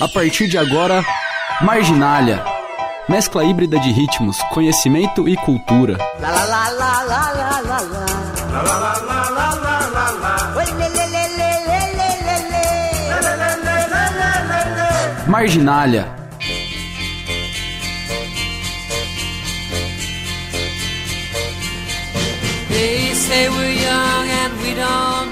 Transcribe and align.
A 0.00 0.08
partir 0.08 0.48
de 0.48 0.56
agora, 0.56 1.04
Marginália. 1.60 2.42
Mescla 3.08 3.44
híbrida 3.44 3.78
de 3.78 3.92
ritmos, 3.92 4.38
conhecimento 4.52 5.28
e 5.28 5.36
cultura. 5.36 5.98
Marginália. 15.26 16.06
They 22.68 23.12
say 23.14 23.48
we're 23.48 23.72
young 23.72 24.28
and 24.28 24.60
we 24.62 24.74
don't 24.74 25.27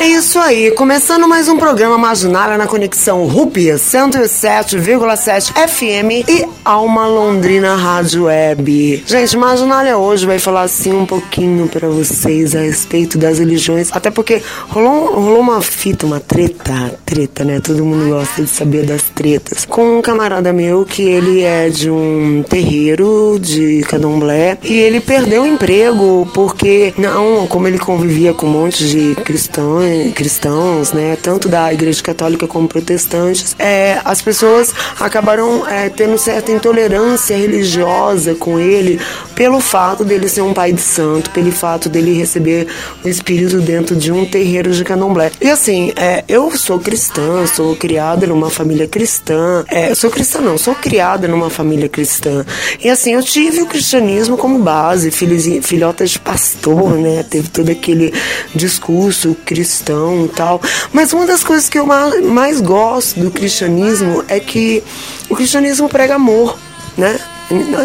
É 0.00 0.06
isso 0.06 0.38
aí, 0.38 0.70
começando 0.70 1.28
mais 1.28 1.46
um 1.46 1.58
programa 1.58 1.98
Marginália 1.98 2.56
na 2.56 2.66
conexão 2.66 3.26
Rupia 3.26 3.74
107,7 3.74 5.52
FM 5.68 6.26
e 6.26 6.48
Alma 6.64 7.06
Londrina 7.06 7.76
Rádio 7.76 8.24
Web. 8.24 9.04
Gente, 9.06 9.36
Marginália 9.36 9.98
hoje 9.98 10.24
vai 10.24 10.38
falar 10.38 10.62
assim 10.62 10.90
um 10.90 11.04
pouquinho 11.04 11.68
para 11.68 11.86
vocês 11.86 12.56
a 12.56 12.60
respeito 12.60 13.18
das 13.18 13.38
religiões, 13.38 13.90
até 13.92 14.10
porque 14.10 14.42
rolou, 14.70 15.20
rolou 15.20 15.40
uma 15.40 15.60
fita, 15.60 16.06
uma 16.06 16.18
treta, 16.18 16.98
treta, 17.04 17.44
né? 17.44 17.60
Todo 17.60 17.84
mundo 17.84 18.08
gosta 18.08 18.40
de 18.40 18.48
saber 18.48 18.86
das 18.86 19.02
tretas. 19.02 19.66
Com 19.66 19.98
um 19.98 20.00
camarada 20.00 20.50
meu 20.50 20.86
que 20.86 21.02
ele 21.02 21.42
é 21.42 21.68
de 21.68 21.90
um 21.90 22.42
terreiro 22.48 23.38
de 23.38 23.82
candomblé 23.82 24.56
e 24.64 24.78
ele 24.78 24.98
perdeu 24.98 25.42
o 25.42 25.46
emprego 25.46 26.26
porque, 26.32 26.94
não, 26.96 27.46
como 27.46 27.68
ele 27.68 27.78
convivia 27.78 28.32
com 28.32 28.46
um 28.46 28.50
monte 28.50 28.88
de 28.88 29.14
cristãos 29.16 29.89
cristãos, 30.14 30.92
né, 30.92 31.16
tanto 31.20 31.48
da 31.48 31.72
Igreja 31.72 32.02
Católica 32.02 32.46
como 32.46 32.68
protestantes, 32.68 33.54
é, 33.58 34.00
as 34.04 34.22
pessoas 34.22 34.74
acabaram 34.98 35.66
é, 35.66 35.88
tendo 35.88 36.16
certa 36.18 36.52
intolerância 36.52 37.36
religiosa 37.36 38.34
com 38.34 38.58
ele 38.58 39.00
pelo 39.34 39.60
fato 39.60 40.04
dele 40.04 40.28
ser 40.28 40.42
um 40.42 40.52
pai 40.52 40.72
de 40.72 40.80
santo, 40.80 41.30
pelo 41.30 41.50
fato 41.50 41.88
dele 41.88 42.12
receber 42.12 42.66
o 43.04 43.08
Espírito 43.08 43.60
dentro 43.60 43.96
de 43.96 44.12
um 44.12 44.24
terreiro 44.24 44.70
de 44.70 44.84
candomblé. 44.84 45.30
E 45.40 45.48
assim, 45.48 45.92
é, 45.96 46.24
eu 46.28 46.50
sou 46.56 46.78
cristã, 46.78 47.46
sou 47.46 47.74
criada 47.74 48.26
numa 48.26 48.50
família 48.50 48.86
cristã, 48.86 49.64
é, 49.68 49.94
sou 49.94 50.10
cristã 50.10 50.40
não, 50.40 50.58
sou 50.58 50.74
criada 50.74 51.26
numa 51.26 51.50
família 51.50 51.88
cristã. 51.88 52.44
E 52.82 52.88
assim, 52.88 53.14
eu 53.14 53.22
tive 53.22 53.62
o 53.62 53.66
cristianismo 53.66 54.36
como 54.36 54.58
base, 54.58 55.10
filhota 55.10 56.04
de 56.04 56.18
pastor, 56.18 56.98
né, 56.98 57.24
teve 57.28 57.48
todo 57.48 57.70
aquele 57.70 58.12
discurso 58.54 59.36
cristão 59.44 59.79
cristão 59.80 60.26
e 60.26 60.28
tal. 60.28 60.60
Mas 60.92 61.12
uma 61.12 61.26
das 61.26 61.42
coisas 61.42 61.68
que 61.68 61.78
eu 61.78 61.86
mais 61.86 62.60
gosto 62.60 63.18
do 63.18 63.30
cristianismo 63.30 64.24
é 64.28 64.38
que 64.38 64.82
o 65.28 65.34
cristianismo 65.34 65.88
prega 65.88 66.14
amor, 66.14 66.56
né? 66.96 67.18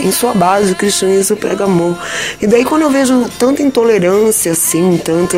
em 0.04 0.12
sua 0.12 0.34
base 0.34 0.74
o 0.74 0.76
cristianismo 0.76 1.36
prega 1.36 1.64
amor. 1.64 1.98
E 2.40 2.46
daí 2.46 2.64
quando 2.64 2.84
eu 2.84 2.90
vejo 2.90 3.26
tanta 3.40 3.64
intolerância 3.64 4.52
assim, 4.52 5.00
tanta 5.04 5.38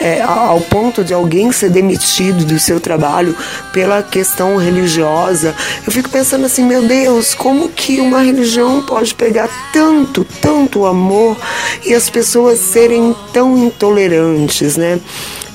é, 0.00 0.22
ao 0.22 0.60
ponto 0.62 1.04
de 1.04 1.12
alguém 1.12 1.52
ser 1.52 1.68
demitido 1.68 2.46
do 2.46 2.58
seu 2.58 2.80
trabalho 2.80 3.36
pela 3.72 4.02
questão 4.02 4.56
religiosa, 4.56 5.54
eu 5.86 5.92
fico 5.92 6.08
pensando 6.08 6.46
assim, 6.46 6.64
meu 6.64 6.82
Deus, 6.82 7.34
como 7.34 7.68
que 7.68 8.00
uma 8.00 8.22
religião 8.22 8.82
pode 8.82 9.14
pegar 9.14 9.50
tanto, 9.70 10.24
tanto 10.40 10.86
amor 10.86 11.36
e 11.84 11.94
as 11.94 12.08
pessoas 12.08 12.58
serem 12.58 13.14
tão 13.34 13.58
intolerantes, 13.58 14.78
né? 14.78 14.98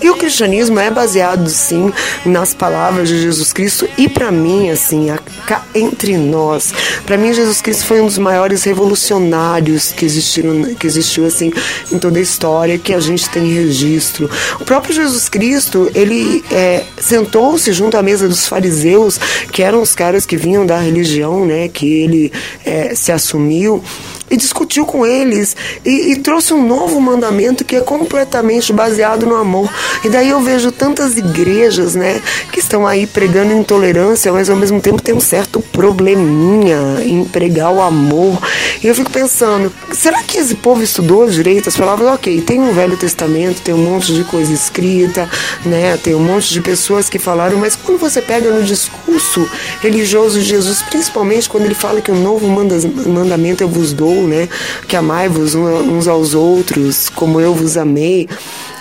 E 0.04 0.10
o 0.10 0.16
cristianismo 0.16 0.78
é 0.80 0.92
baseado, 0.92 1.48
sim, 1.48 1.94
nas 2.26 2.54
palavras 2.54 3.08
de 3.08 3.22
Jesus 3.22 3.54
Cristo 3.54 3.88
e 3.98 4.10
para 4.10 4.30
mim, 4.32 4.70
assim, 4.70 5.08
cá 5.48 5.66
entre 5.74 6.18
nós, 6.18 6.74
para 7.06 7.18
mim 7.18 7.34
Jesus 7.34 7.62
Cristo 7.62 7.86
foi 7.86 8.02
um 8.02 8.06
dos 8.06 8.18
maiores 8.18 8.66
revolucionários 8.66 9.94
que 9.94 10.04
existiram, 10.04 10.76
que 10.76 10.86
existiu 10.86 11.26
assim 11.26 11.54
em 11.90 11.98
toda 11.98 12.20
a 12.20 12.22
história 12.22 12.78
que 12.78 12.94
a 12.94 13.00
gente 13.00 13.30
tem 13.30 13.54
registro. 13.54 14.30
O 14.60 14.66
próprio 14.66 14.94
Jesus 14.94 15.30
Cristo, 15.30 15.90
ele 15.96 16.44
é, 16.52 16.84
sentou-se 16.98 17.72
junto 17.72 17.96
à 17.96 18.04
mesa 18.04 18.28
dos 18.28 18.46
fariseus, 18.46 19.18
que 19.54 19.64
eram 19.64 19.82
os 19.82 19.96
caras 19.96 20.26
que 20.26 20.36
vinham 20.36 20.66
da 20.66 20.80
religião, 20.80 21.46
né, 21.46 21.70
que 21.70 21.88
ele 21.88 22.32
é, 22.66 22.94
se 22.94 23.10
assumiu 23.10 23.82
e 24.30 24.38
discutiu 24.38 24.86
com 24.86 25.06
eles 25.06 25.56
e, 25.86 26.12
e, 26.12 26.16
trouxe 26.18 26.54
um 26.54 26.66
novo 26.66 27.00
mandamento 27.00 27.64
que 27.64 27.76
é 27.76 27.82
completamente 27.82 28.74
baseado 28.74 29.26
no 29.26 29.36
amor. 29.36 29.70
E 30.04 30.10
daí 30.10 30.30
eu 30.30 30.42
vejo 30.42 30.72
tantas 30.72 31.18
igrejas, 31.18 31.96
né, 31.96 32.22
que 32.52 32.60
estão 32.60 32.88
aí 32.88 33.06
pregando 33.06 33.54
intolerância, 33.54 34.32
mas 34.32 34.50
ao 34.50 34.56
mesmo 34.56 34.82
tempo 34.82 35.02
tem 35.02 35.14
um 35.14 35.20
certo 35.20 35.60
probleminha 35.60 36.78
em 37.04 37.24
pregar 37.26 37.72
o 37.72 37.82
amor. 37.82 38.40
E 38.84 38.88
eu 38.88 38.96
fico 38.96 39.12
pensando, 39.12 39.72
será 39.92 40.24
que 40.24 40.38
esse 40.38 40.56
povo 40.56 40.82
estudou 40.82 41.28
direito 41.30 41.70
as 41.70 41.78
palavras? 41.78 42.08
Ok, 42.14 42.42
tem 42.42 42.60
um 42.60 42.74
Velho 42.74 42.98
Testamento, 42.98 43.62
tem 43.62 43.74
um 43.74 43.84
monte 43.84 44.14
de 44.14 44.24
coisa 44.24 44.52
escrita, 44.52 45.30
né, 45.66 45.98
tem 45.98 46.16
um 46.16 46.24
monte 46.24 46.52
de 46.52 46.62
pessoas 46.62 47.10
que 47.10 47.20
falaram, 47.20 47.58
mas 47.58 47.76
quando 47.76 48.00
você 48.00 48.22
pega 48.22 48.50
no 48.50 48.64
discurso 48.64 49.48
religioso 49.82 50.40
de 50.40 50.46
Jesus, 50.46 50.82
principalmente 50.84 51.50
quando 51.50 51.66
ele 51.66 51.76
fala 51.76 52.02
que 52.02 52.12
o 52.12 52.16
novo 52.16 52.48
mandamento 52.48 53.64
eu 53.64 53.68
vos 53.68 53.94
dou, 53.94 54.23
né? 54.28 54.48
Que 54.88 54.96
amai-vos 54.96 55.56
uns 55.56 56.08
aos 56.08 56.34
outros, 56.34 57.10
como 57.10 57.40
eu 57.40 57.54
vos 57.54 57.78
amei. 57.78 58.28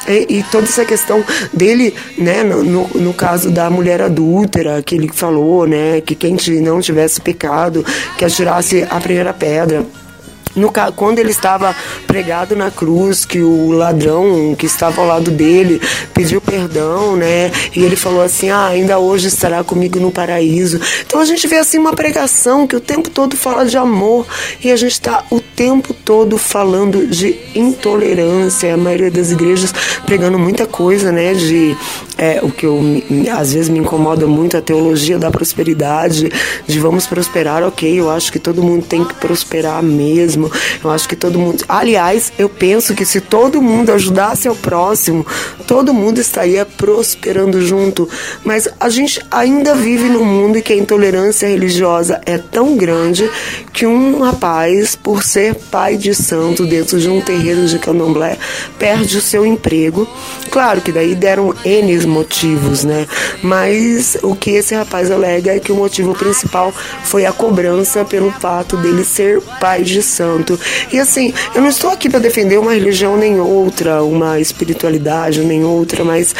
E, 0.08 0.38
e, 0.38 0.42
toda 0.50 0.64
essa 0.64 0.84
questão 0.84 1.24
dele, 1.52 1.94
né, 2.18 2.42
no, 2.42 2.88
no, 2.88 3.14
caso 3.14 3.50
da 3.50 3.70
mulher 3.70 4.02
adúltera, 4.02 4.82
que 4.82 4.96
ele 4.96 5.08
falou, 5.12 5.64
né, 5.64 6.00
que 6.00 6.16
quem 6.16 6.36
não 6.60 6.80
tivesse 6.80 7.20
pecado, 7.20 7.86
que 8.18 8.24
atirasse 8.24 8.84
a 8.90 9.00
primeira 9.00 9.32
pedra 9.32 9.86
no, 10.54 10.72
quando 10.94 11.18
ele 11.18 11.30
estava 11.30 11.74
pregado 12.06 12.54
na 12.54 12.70
cruz, 12.70 13.24
que 13.24 13.40
o 13.40 13.70
ladrão 13.72 14.54
que 14.56 14.66
estava 14.66 15.00
ao 15.00 15.06
lado 15.06 15.30
dele 15.30 15.80
pediu 16.12 16.40
perdão, 16.40 17.16
né? 17.16 17.50
E 17.74 17.82
ele 17.82 17.96
falou 17.96 18.22
assim: 18.22 18.50
Ah, 18.50 18.66
ainda 18.66 18.98
hoje 18.98 19.28
estará 19.28 19.64
comigo 19.64 19.98
no 19.98 20.10
paraíso. 20.10 20.80
Então 21.06 21.20
a 21.20 21.24
gente 21.24 21.46
vê 21.46 21.56
assim 21.56 21.78
uma 21.78 21.94
pregação 21.94 22.66
que 22.66 22.76
o 22.76 22.80
tempo 22.80 23.10
todo 23.10 23.36
fala 23.36 23.64
de 23.64 23.76
amor 23.76 24.26
e 24.62 24.70
a 24.70 24.76
gente 24.76 24.92
está 24.92 25.24
o 25.30 25.40
tempo 25.40 25.94
todo 25.94 26.38
falando 26.38 27.06
de 27.06 27.36
intolerância. 27.54 28.74
A 28.74 28.76
maioria 28.76 29.10
das 29.10 29.30
igrejas 29.30 29.72
pregando 30.04 30.38
muita 30.38 30.66
coisa, 30.66 31.10
né? 31.10 31.34
De 31.34 31.76
é, 32.22 32.38
o 32.40 32.52
que 32.52 32.64
eu, 32.64 32.80
às 33.36 33.52
vezes 33.52 33.68
me 33.68 33.80
incomoda 33.80 34.28
muito 34.28 34.56
a 34.56 34.60
teologia 34.60 35.18
da 35.18 35.28
prosperidade, 35.28 36.30
de 36.68 36.78
vamos 36.78 37.04
prosperar, 37.04 37.64
ok. 37.64 37.98
Eu 37.98 38.08
acho 38.08 38.30
que 38.30 38.38
todo 38.38 38.62
mundo 38.62 38.84
tem 38.86 39.04
que 39.04 39.14
prosperar 39.14 39.82
mesmo. 39.82 40.48
Eu 40.84 40.90
acho 40.90 41.08
que 41.08 41.16
todo 41.16 41.36
mundo. 41.36 41.64
Aliás, 41.68 42.32
eu 42.38 42.48
penso 42.48 42.94
que 42.94 43.04
se 43.04 43.20
todo 43.20 43.60
mundo 43.60 43.90
ajudasse 43.90 44.46
ao 44.46 44.54
próximo, 44.54 45.26
todo 45.66 45.92
mundo 45.92 46.20
estaria 46.20 46.64
prosperando 46.64 47.60
junto. 47.60 48.08
Mas 48.44 48.68
a 48.78 48.88
gente 48.88 49.20
ainda 49.28 49.74
vive 49.74 50.08
num 50.08 50.24
mundo 50.24 50.58
em 50.58 50.62
que 50.62 50.72
a 50.72 50.76
intolerância 50.76 51.48
religiosa 51.48 52.20
é 52.24 52.38
tão 52.38 52.76
grande 52.76 53.28
que 53.72 53.84
um 53.84 54.20
rapaz, 54.20 54.94
por 54.94 55.24
ser 55.24 55.56
pai 55.56 55.96
de 55.96 56.14
santo 56.14 56.66
dentro 56.66 57.00
de 57.00 57.08
um 57.08 57.20
terreiro 57.20 57.66
de 57.66 57.80
candomblé, 57.80 58.38
perde 58.78 59.16
o 59.16 59.20
seu 59.20 59.44
emprego. 59.44 60.06
Claro 60.52 60.80
que 60.80 60.92
daí 60.92 61.16
deram 61.16 61.52
N 61.64 61.92
motivos, 62.12 62.84
né? 62.84 63.06
Mas 63.42 64.16
o 64.22 64.36
que 64.36 64.50
esse 64.50 64.74
rapaz 64.74 65.10
alega 65.10 65.54
é 65.56 65.58
que 65.58 65.72
o 65.72 65.76
motivo 65.76 66.14
principal 66.14 66.72
foi 67.04 67.26
a 67.26 67.32
cobrança 67.32 68.04
pelo 68.04 68.30
fato 68.30 68.76
dele 68.76 69.04
ser 69.04 69.40
pai 69.60 69.82
de 69.82 70.02
santo. 70.02 70.58
E 70.92 71.00
assim, 71.00 71.32
eu 71.54 71.62
não 71.62 71.68
estou 71.68 71.90
aqui 71.90 72.08
para 72.08 72.20
defender 72.20 72.58
uma 72.58 72.74
religião 72.74 73.16
nem 73.16 73.40
outra, 73.40 74.02
uma 74.02 74.38
espiritualidade 74.38 75.40
nem 75.40 75.64
outra, 75.64 76.04
mas 76.04 76.34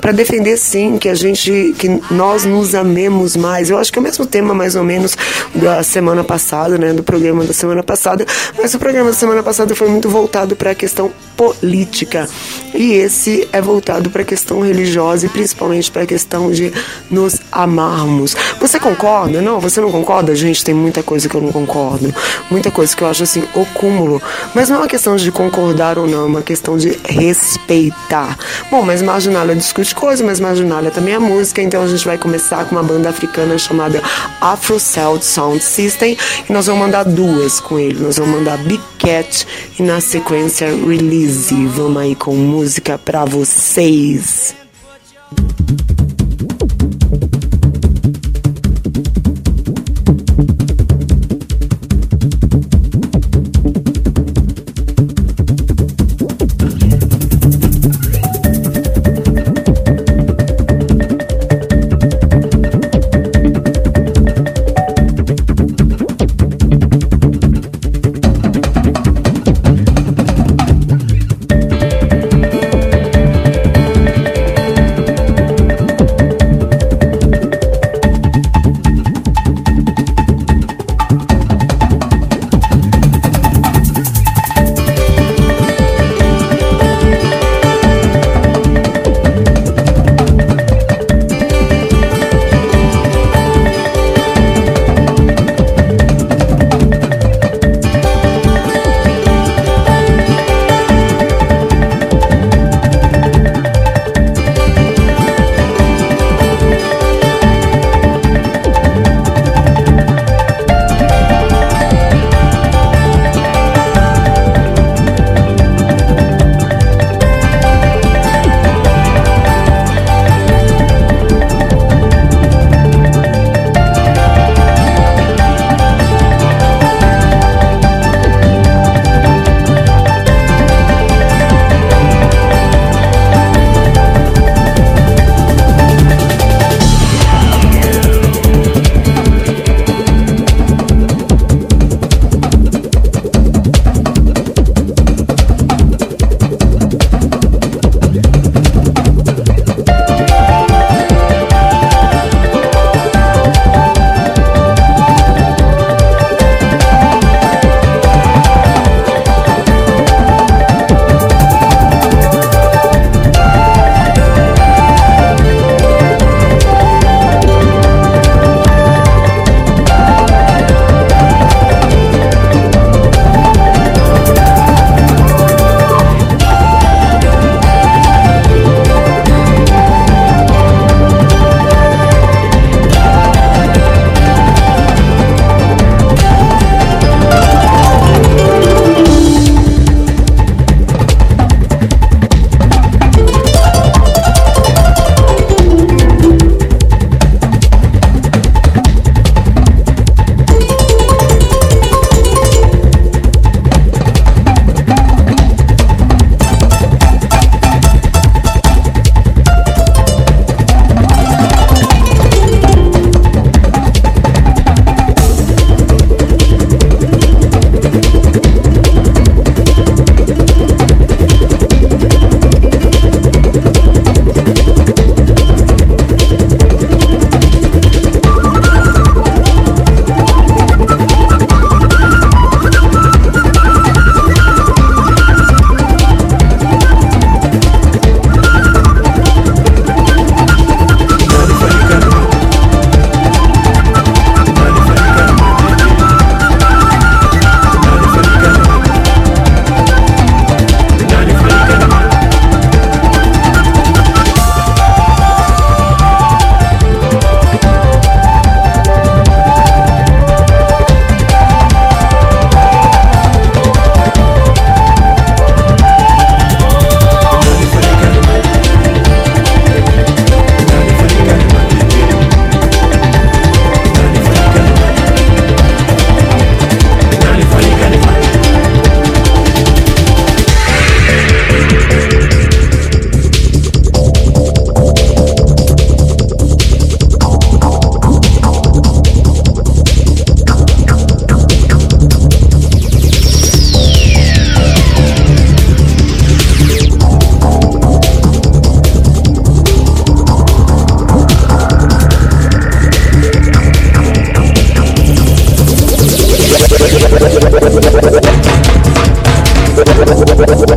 para 0.00 0.12
defender 0.12 0.56
sim 0.56 0.96
que 0.96 1.08
a 1.08 1.14
gente 1.14 1.74
que 1.78 1.88
nós 2.10 2.44
nos 2.44 2.74
amemos 2.74 3.36
mais. 3.36 3.70
Eu 3.70 3.78
acho 3.78 3.92
que 3.92 3.98
é 3.98 4.00
o 4.00 4.02
mesmo 4.02 4.24
tema 4.26 4.54
mais 4.54 4.74
ou 4.74 4.84
menos 4.84 5.16
da 5.54 5.82
semana 5.82 6.24
passada, 6.24 6.78
né, 6.78 6.92
do 6.92 7.02
programa 7.02 7.44
da 7.44 7.52
semana 7.52 7.82
passada, 7.82 8.24
mas 8.56 8.72
o 8.74 8.78
programa 8.78 9.10
da 9.10 9.16
semana 9.16 9.42
passada 9.42 9.74
foi 9.74 9.88
muito 9.88 10.08
voltado 10.08 10.56
para 10.56 10.70
a 10.70 10.74
questão 10.74 11.10
política. 11.36 12.28
E 12.74 12.92
esse 12.92 13.48
é 13.52 13.60
voltado 13.60 14.10
para 14.10 14.22
a 14.22 14.24
questão 14.24 14.60
religiosa 14.60 15.17
e 15.22 15.28
principalmente 15.28 15.90
para 15.90 16.02
a 16.02 16.06
questão 16.06 16.50
de 16.50 16.72
nos 17.10 17.40
amarmos. 17.50 18.36
Você 18.60 18.78
concorda? 18.78 19.40
Não, 19.40 19.60
você 19.60 19.80
não 19.80 19.90
concorda? 19.90 20.34
Gente, 20.34 20.64
tem 20.64 20.74
muita 20.74 21.02
coisa 21.02 21.28
que 21.28 21.34
eu 21.34 21.40
não 21.40 21.52
concordo. 21.52 22.14
Muita 22.50 22.70
coisa 22.70 22.94
que 22.96 23.02
eu 23.02 23.08
acho 23.08 23.22
assim 23.22 23.44
o 23.54 23.64
cúmulo. 23.66 24.20
Mas 24.54 24.68
não 24.68 24.76
é 24.76 24.78
uma 24.80 24.88
questão 24.88 25.16
de 25.16 25.30
concordar 25.30 25.98
ou 25.98 26.06
não, 26.06 26.22
é 26.22 26.26
uma 26.26 26.42
questão 26.42 26.76
de 26.76 26.98
respeitar. 27.08 28.38
Bom, 28.70 28.82
mas 28.82 29.02
Marginalia 29.02 29.54
discute 29.54 29.94
coisa, 29.94 30.24
mas 30.24 30.40
Marginalia 30.40 30.90
também 30.90 31.14
é 31.14 31.18
música, 31.18 31.62
então 31.62 31.82
a 31.82 31.86
gente 31.86 32.04
vai 32.04 32.18
começar 32.18 32.64
com 32.64 32.74
uma 32.74 32.82
banda 32.82 33.08
africana 33.08 33.56
chamada 33.58 34.02
Afro 34.40 34.78
Cell 34.78 35.20
Sound 35.20 35.62
System 35.62 36.16
e 36.48 36.52
nós 36.52 36.66
vamos 36.66 36.82
mandar 36.82 37.04
duas 37.04 37.60
com 37.60 37.78
ele. 37.78 38.00
Nós 38.00 38.18
vamos 38.18 38.38
mandar 38.38 38.58
Big 38.58 38.82
Cat 38.98 39.46
e 39.78 39.82
na 39.82 40.00
sequência 40.00 40.68
Release. 40.68 41.54
Vamos 41.66 42.02
aí 42.02 42.14
com 42.14 42.34
música 42.34 42.98
pra 42.98 43.24
vocês. 43.24 44.57
Thank 45.30 46.00
you. 46.00 46.07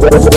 Oh, 0.03 0.30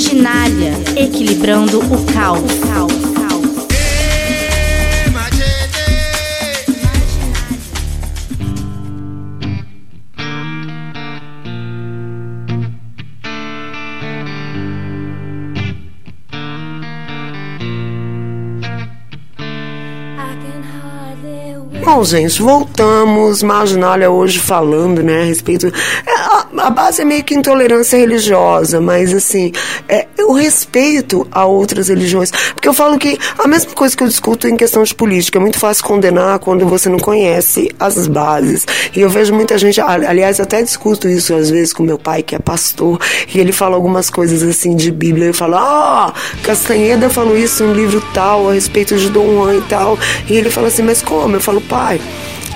Marginália, 0.00 0.72
equilibrando 0.96 1.78
o 1.78 2.06
caos. 2.14 2.60
Bom, 22.00 22.04
gente, 22.04 22.40
voltamos. 22.40 23.42
Marginália 23.42 24.10
hoje 24.10 24.38
falando, 24.38 25.02
né, 25.02 25.20
a 25.20 25.24
respeito. 25.24 25.66
É, 25.66 25.70
a, 26.10 26.46
a, 26.68 26.70
base 26.70 27.02
é 27.02 27.04
meio 27.04 27.22
que 27.22 27.34
intolerância 27.34 27.98
religiosa, 27.98 28.80
mas 28.80 29.12
assim, 29.12 29.50
é, 29.50 29.69
o 30.30 30.34
respeito 30.34 31.26
a 31.30 31.44
outras 31.44 31.88
religiões. 31.88 32.30
Porque 32.54 32.68
eu 32.68 32.74
falo 32.74 32.98
que 32.98 33.18
a 33.38 33.46
mesma 33.46 33.72
coisa 33.72 33.96
que 33.96 34.02
eu 34.02 34.08
discuto 34.08 34.48
em 34.48 34.56
questão 34.56 34.82
de 34.82 34.94
política, 34.94 35.38
é 35.38 35.40
muito 35.40 35.58
fácil 35.58 35.84
condenar 35.84 36.38
quando 36.38 36.66
você 36.66 36.88
não 36.88 36.98
conhece 36.98 37.70
as 37.78 38.06
bases. 38.06 38.66
E 38.94 39.00
eu 39.00 39.10
vejo 39.10 39.34
muita 39.34 39.58
gente, 39.58 39.80
aliás, 39.80 40.38
eu 40.38 40.44
até 40.44 40.62
discuto 40.62 41.08
isso 41.08 41.34
às 41.34 41.50
vezes 41.50 41.72
com 41.72 41.82
meu 41.82 41.98
pai, 41.98 42.22
que 42.22 42.34
é 42.34 42.38
pastor, 42.38 42.98
e 43.34 43.38
ele 43.38 43.52
fala 43.52 43.74
algumas 43.74 44.08
coisas 44.08 44.42
assim 44.42 44.74
de 44.74 44.90
Bíblia. 44.90 45.26
Eu 45.26 45.34
falo, 45.34 45.56
ah, 45.56 46.14
Castanheda 46.42 47.10
falou 47.10 47.36
isso 47.36 47.62
em 47.62 47.66
um 47.66 47.74
livro 47.74 48.02
tal, 48.14 48.48
a 48.48 48.54
respeito 48.54 48.96
de 48.96 49.10
Dom 49.10 49.34
Juan 49.34 49.56
e 49.56 49.62
tal. 49.62 49.98
E 50.28 50.36
ele 50.36 50.50
fala 50.50 50.68
assim, 50.68 50.82
mas 50.82 51.02
como? 51.02 51.36
Eu 51.36 51.40
falo, 51.40 51.60
pai 51.60 51.90
pai, 51.90 52.00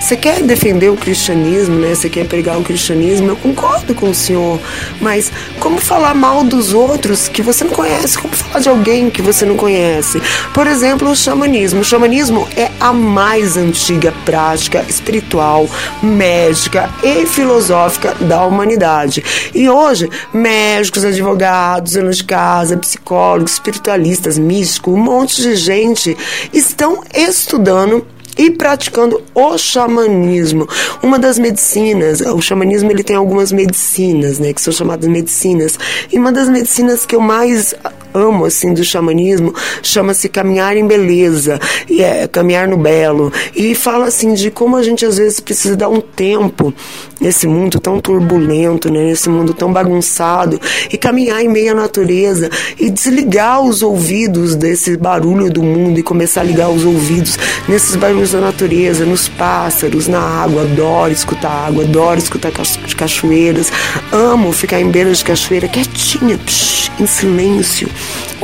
você 0.04 0.18
quer 0.18 0.42
defender 0.42 0.90
o 0.90 0.98
cristianismo, 0.98 1.76
né? 1.76 1.94
Você 1.94 2.10
quer 2.10 2.26
pregar 2.26 2.58
o 2.58 2.62
cristianismo? 2.62 3.30
Eu 3.30 3.36
concordo 3.36 3.94
com 3.94 4.10
o 4.10 4.14
senhor, 4.14 4.60
mas 5.00 5.32
como 5.58 5.78
falar 5.78 6.14
mal 6.14 6.44
dos 6.44 6.74
outros 6.74 7.26
que 7.26 7.40
você 7.40 7.64
não 7.64 7.72
conhece? 7.72 8.18
Como 8.18 8.34
falar 8.34 8.60
de 8.60 8.68
alguém 8.68 9.08
que 9.08 9.22
você 9.22 9.46
não 9.46 9.56
conhece? 9.56 10.20
Por 10.52 10.66
exemplo, 10.66 11.10
o 11.10 11.16
xamanismo. 11.16 11.80
O 11.80 11.84
xamanismo 11.84 12.46
é 12.54 12.70
a 12.78 12.92
mais 12.92 13.56
antiga 13.56 14.12
prática 14.26 14.84
espiritual, 14.86 15.66
médica 16.02 16.90
e 17.02 17.24
filosófica 17.24 18.14
da 18.20 18.44
humanidade. 18.44 19.24
E 19.54 19.70
hoje, 19.70 20.10
médicos, 20.34 21.02
advogados, 21.02 21.94
donos 21.94 22.18
de 22.18 22.24
casa, 22.24 22.76
psicólogos, 22.76 23.54
espiritualistas, 23.54 24.36
místicos, 24.36 24.92
um 24.92 24.98
monte 24.98 25.40
de 25.40 25.56
gente 25.56 26.14
estão 26.52 27.02
estudando 27.14 28.06
e 28.36 28.50
praticando 28.50 29.22
o 29.34 29.56
xamanismo. 29.56 30.68
Uma 31.02 31.18
das 31.18 31.38
medicinas, 31.38 32.20
o 32.20 32.40
xamanismo 32.40 32.90
ele 32.90 33.02
tem 33.02 33.16
algumas 33.16 33.52
medicinas, 33.52 34.38
né, 34.38 34.52
que 34.52 34.60
são 34.60 34.72
chamadas 34.72 35.08
medicinas. 35.08 35.78
E 36.12 36.18
uma 36.18 36.32
das 36.32 36.48
medicinas 36.48 37.06
que 37.06 37.14
eu 37.14 37.20
mais 37.20 37.74
amo 38.14 38.44
assim 38.44 38.72
do 38.72 38.84
xamanismo 38.84 39.52
chama-se 39.82 40.28
caminhar 40.28 40.76
em 40.76 40.86
beleza 40.86 41.58
e 41.88 42.00
é 42.00 42.28
caminhar 42.28 42.68
no 42.68 42.76
belo 42.76 43.32
e 43.56 43.74
fala 43.74 44.06
assim 44.06 44.34
de 44.34 44.52
como 44.52 44.76
a 44.76 44.82
gente 44.82 45.04
às 45.04 45.18
vezes 45.18 45.40
precisa 45.40 45.76
dar 45.76 45.88
um 45.88 46.00
tempo 46.00 46.72
nesse 47.20 47.46
mundo 47.46 47.78
tão 47.78 48.00
turbulento, 48.00 48.90
né, 48.90 49.04
nesse 49.04 49.28
mundo 49.28 49.54
tão 49.54 49.72
bagunçado 49.72 50.60
e 50.92 50.96
caminhar 50.96 51.42
em 51.42 51.48
meio 51.48 51.72
à 51.72 51.74
natureza 51.74 52.50
e 52.78 52.90
desligar 52.90 53.62
os 53.62 53.82
ouvidos 53.82 54.54
desse 54.54 54.96
barulho 54.96 55.50
do 55.50 55.62
mundo 55.62 55.98
e 55.98 56.02
começar 56.02 56.40
a 56.40 56.44
ligar 56.44 56.68
os 56.68 56.84
ouvidos 56.84 57.38
nesses 57.68 57.96
barulhos 57.96 58.32
da 58.32 58.40
natureza, 58.40 59.04
nos 59.04 59.28
pássaros, 59.28 60.08
na 60.08 60.20
água. 60.20 60.62
Adoro 60.62 61.12
escutar 61.12 61.66
água, 61.68 61.84
adoro 61.84 62.18
escutar 62.18 62.52
cachoeiras. 62.96 63.72
Amo 64.12 64.52
ficar 64.52 64.80
em 64.80 64.90
beira 64.90 65.12
de 65.12 65.24
cachoeira 65.24 65.68
quietinha, 65.68 66.38
psh, 66.38 66.90
em 67.00 67.06
silêncio 67.06 67.88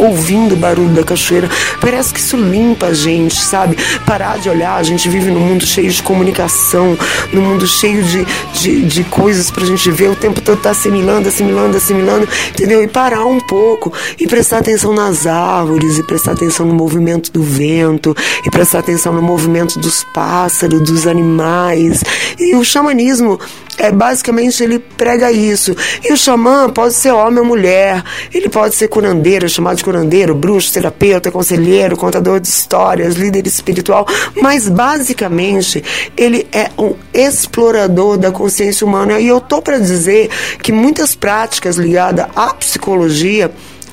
ouvindo 0.01 0.55
o 0.55 0.57
barulho 0.57 0.91
da 0.91 1.05
cachoeira. 1.05 1.49
Parece 1.81 2.13
que 2.13 2.21
isso 2.21 2.37
limpa 2.37 2.87
a 2.87 2.95
gente, 2.95 3.37
sabe? 3.37 3.77
Parar 4.07 4.39
de 4.39 4.49
olhar, 4.49 4.77
a 4.77 4.83
gente 4.83 5.09
vive 5.09 5.31
num 5.31 5.41
mundo 5.41 5.67
cheio 5.67 5.91
de 5.91 6.03
comunicação, 6.03 6.97
num 7.33 7.43
mundo 7.43 7.67
cheio 7.67 8.03
de, 8.03 8.25
de, 8.55 8.70
de 8.77 9.05
coisas 9.05 9.51
pra 9.51 9.65
gente 9.65 9.91
ver, 9.91 10.11
o 10.11 10.17
tempo 10.17 10.41
todo 10.41 10.61
tá 10.61 10.71
assimilando, 10.71 11.29
assimilando, 11.29 11.77
assimilando, 11.77 12.29
entendeu? 12.51 12.83
E 12.83 12.89
parar 12.89 13.25
um 13.25 13.41
pouco 13.41 13.93
e 14.19 14.27
prestar 14.27 14.59
atenção 14.59 14.93
nas 14.93 15.27
árvores, 15.27 15.99
e 15.99 16.03
prestar 16.03 16.33
atenção 16.33 16.67
no 16.67 16.75
movimento 16.75 17.33
do 17.33 17.43
vento, 17.43 18.15
e 18.45 18.51
prestar 18.51 18.81
atenção 18.81 19.13
no 19.13 19.23
movimento 19.23 19.79
dos 19.79 20.05
pássaros, 20.15 20.81
dos 20.81 21.07
animais. 21.07 22.03
E 22.39 22.55
o 22.55 22.65
xamanismo 22.65 23.39
é 23.79 23.91
basicamente 23.91 24.63
ele 24.63 24.79
prega 24.79 25.31
isso. 25.33 25.75
E 26.05 26.13
o 26.13 26.17
xamã 26.17 26.69
pode 26.69 26.95
ser 26.95 27.13
homem 27.13 27.41
ou 27.41 27.45
mulher, 27.45 28.03
ele 28.33 28.49
pode 28.49 28.75
ser 28.75 28.89
curandeiro, 28.89 29.49
chamado 29.49 29.77
de 29.77 29.85
curandeiro, 29.85 30.35
bruxo, 30.35 30.73
terapeuta, 30.73 31.31
conselheiro, 31.31 31.97
contador 31.97 32.41
de 32.41 32.49
histórias, 32.49 33.15
líder 33.15 33.47
espiritual, 33.47 34.07
mas 34.41 34.69
basicamente 34.69 35.83
ele 36.17 36.47
é 36.53 36.71
um 36.79 36.95
explorador 37.13 38.19
da 38.19 38.31
consciência 38.31 38.87
humana. 38.87 39.19
E 39.19 39.29
eu 39.29 39.41
tô 39.41 39.63
para 39.63 39.79
dizer 39.79 40.29
que 40.63 40.73
muitas 40.73 41.15
práticas 41.15 41.77
ligadas 41.77 42.27
à 42.35 42.55
psicologia 42.55 43.51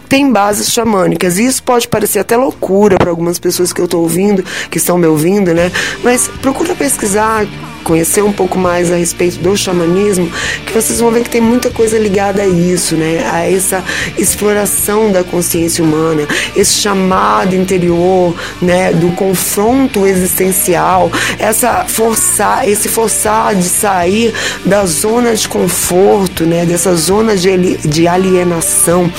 tem 0.08 0.32
bases 0.32 0.72
xamânicas. 0.72 1.38
E 1.38 1.46
isso 1.46 1.62
pode 1.62 1.88
parecer 1.88 2.20
até 2.20 2.36
loucura 2.36 2.98
para 2.98 3.10
algumas 3.10 3.38
pessoas 3.38 3.72
que 3.72 3.82
eu 3.82 3.86
estou 3.86 4.02
ouvindo, 4.02 4.44
que 4.70 4.78
estão 4.78 4.98
me 4.98 5.08
ouvindo, 5.08 5.54
né? 5.54 5.72
Mas 6.04 6.28
procura 6.42 6.74
pesquisar, 6.76 7.46
conhecer 7.84 8.22
um 8.22 8.34
pouco 8.34 8.58
mais 8.58 8.92
a 8.92 8.96
respeito 8.98 9.38
do 9.40 9.56
xamanismo, 9.56 10.30
que 10.66 10.74
vocês 10.74 11.00
vão 11.00 11.12
ver 11.12 11.24
que 11.24 11.30
tem 11.30 11.42
muita 11.42 11.70
coisa 11.70 11.98
ligada 11.98 12.42
a 12.42 12.48
isso, 12.48 12.96
né? 12.96 13.30
A 13.32 13.50
essa 13.50 13.84
exploração 14.18 15.12
da 15.12 15.24
consciência 15.24 15.84
humana, 15.84 16.28
esse 16.56 16.74
chamado 16.74 17.56
interior, 17.56 18.36
né, 18.62 18.92
do 18.92 19.12
confronto 19.12 20.06
existencial, 20.06 21.12
essa 21.40 21.86
forçar, 21.86 22.68
esse 22.68 22.90
forçar 22.90 23.56
de 23.56 23.64
sair 23.64 24.34
da 24.66 24.86
zona 24.86 25.34
de 25.34 25.48
conforto, 25.48 26.46
né, 26.46 26.66
dessa 26.66 26.96
zona 26.96 27.36
de, 27.36 27.78
de 27.78 28.08
alienação, 28.08 29.12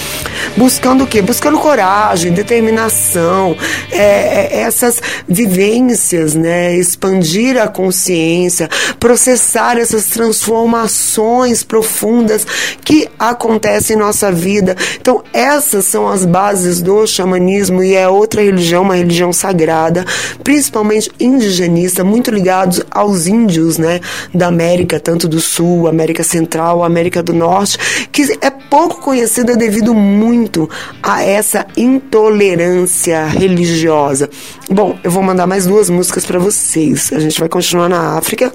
buscando 0.57 0.78
o 0.87 1.07
quê? 1.07 1.21
Buscando 1.21 1.59
coragem, 1.59 2.33
determinação, 2.33 3.57
é, 3.91 3.99
é, 3.99 4.61
essas 4.61 5.01
vivências, 5.29 6.35
né, 6.35 6.77
expandir 6.77 7.61
a 7.61 7.69
consciência 7.69 8.69
processar 8.99 9.79
essas 9.79 10.07
transformações 10.07 11.63
profundas 11.63 12.47
que 12.85 13.09
acontecem 13.19 13.97
em 13.97 13.99
nossa 13.99 14.31
vida. 14.31 14.77
Então, 15.01 15.23
essas 15.33 15.85
são 15.85 16.09
as 16.09 16.25
bases 16.25 16.81
do 16.81 17.07
xamanismo 17.07 17.83
e 17.83 17.95
é 17.95 18.09
outra 18.09 18.43
religião, 18.43 18.83
uma 18.83 18.97
religião 18.97 19.33
sagrada, 19.33 20.05
principalmente 20.43 21.11
indigenista, 21.19 22.05
muito 22.05 22.31
ligados 22.31 22.83
aos 22.91 23.27
índios, 23.27 23.79
né, 23.79 24.01
da 24.35 24.47
América, 24.49 24.99
tanto 24.99 25.29
do 25.29 25.41
Sul, 25.41 25.89
América 25.89 26.23
Central, 26.23 26.83
América 26.83 27.23
do 27.23 27.33
Norte, 27.33 27.79
que 28.11 28.39
é 28.41 28.51
pouco 28.51 29.01
conhecida 29.01 29.57
devido 29.57 29.95
muito 29.95 30.68
a 31.03 31.23
essa 31.23 31.67
intolerância 31.77 33.27
religiosa. 33.27 34.29
Bom, 34.71 34.99
eu 35.03 35.11
vou 35.11 35.23
mandar 35.23 35.47
mais 35.47 35.67
duas 35.67 35.91
músicas 35.91 36.25
para 36.25 36.39
vocês. 36.39 37.13
A 37.13 37.21
gente 37.21 37.39
vai 37.39 37.49
continuar 37.49 37.89
na 37.89 38.17
África 38.17 38.53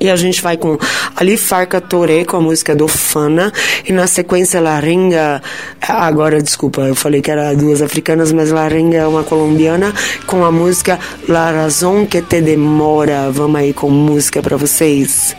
e 0.00 0.10
a 0.10 0.16
gente 0.16 0.42
vai 0.42 0.56
com 0.56 0.76
Ali 1.16 1.36
Farca 1.36 1.80
Toré 1.80 2.24
com 2.24 2.36
a 2.36 2.40
música 2.40 2.74
do 2.74 2.88
Fana 2.88 3.52
e 3.88 3.92
na 3.92 4.06
sequência 4.06 4.60
Larenga, 4.60 5.40
agora 5.80 6.42
desculpa, 6.42 6.82
eu 6.82 6.94
falei 6.94 7.22
que 7.22 7.30
era 7.30 7.54
duas 7.54 7.80
africanas, 7.80 8.32
mas 8.32 8.50
Larenga 8.50 8.98
é 8.98 9.06
uma 9.06 9.22
colombiana 9.22 9.92
com 10.26 10.44
a 10.44 10.50
música 10.50 10.98
La 11.28 11.50
Razón 11.50 12.06
que 12.06 12.22
te 12.22 12.40
demora. 12.40 13.30
Vamos 13.30 13.60
aí 13.60 13.72
com 13.72 13.88
música 13.88 14.42
para 14.42 14.56
vocês. 14.56 15.34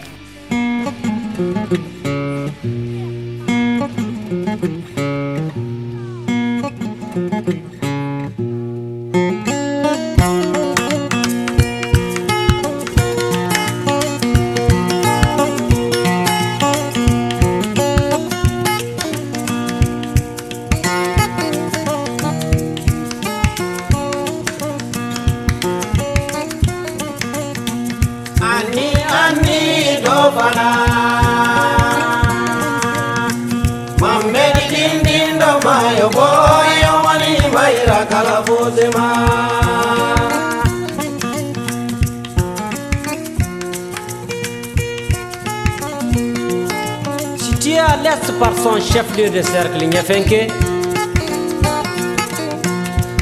Son 48.65 48.81
chef-lieu 48.81 49.29
de 49.29 49.43
cercle 49.43 49.85
Nyafenke, 49.85 50.51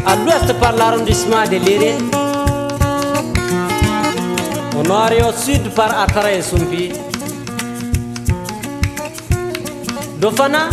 à 0.06 0.16
l'ouest 0.16 0.54
par 0.58 0.72
l'arrondissement 0.78 1.44
de 1.52 1.58
Léré, 1.58 1.96
au 4.80 4.84
nord 4.88 5.12
et 5.12 5.22
au 5.22 5.34
sud 5.34 5.70
par 5.76 6.00
Atara 6.00 6.32
et 6.32 6.42
Sumpi. 6.42 6.94
Dofana, 10.22 10.70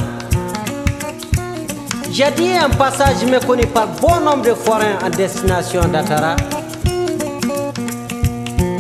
j'ai 2.13 2.31
dit 2.37 2.53
un 2.53 2.71
passage 2.71 3.25
méconnu 3.29 3.67
par 3.67 3.89
bon 4.01 4.21
nombre 4.21 4.43
de 4.45 4.55
forains 4.55 4.99
en 5.05 5.11
destination 5.11 5.81
d'Atara 5.89 6.37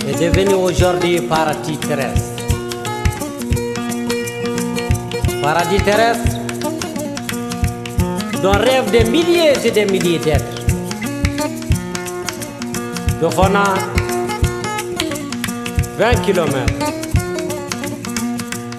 est 0.09 0.21
devenu 0.23 0.55
aujourd'hui 0.55 1.21
paradis 1.23 1.79
terrestre. 1.79 2.30
Paradis 5.41 5.83
terestru 5.83 6.41
De 8.41 8.47
un 8.47 8.61
rev 8.61 8.91
de 8.91 9.07
milie 9.11 9.61
și 9.63 9.71
de 9.71 9.87
milii 9.91 10.19
de 10.19 10.31
etri 10.31 10.65
De 13.21 13.27
fona 13.29 13.79
20 15.99 16.19
km 16.25 16.57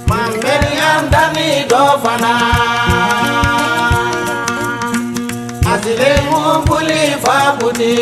Mangeriam 0.06 1.04
dami 1.10 1.66
do 1.68 2.00
fana 2.04 2.34
Asile 5.74 6.24
mumpuli 6.30 7.18
faputi 7.22 7.96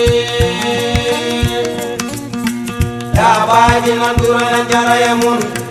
Ya 3.15 3.45
baji 3.47 3.91
nandura 3.99 4.39
nanjara 4.51 4.95
ya 4.95 5.15
mundu 5.15 5.68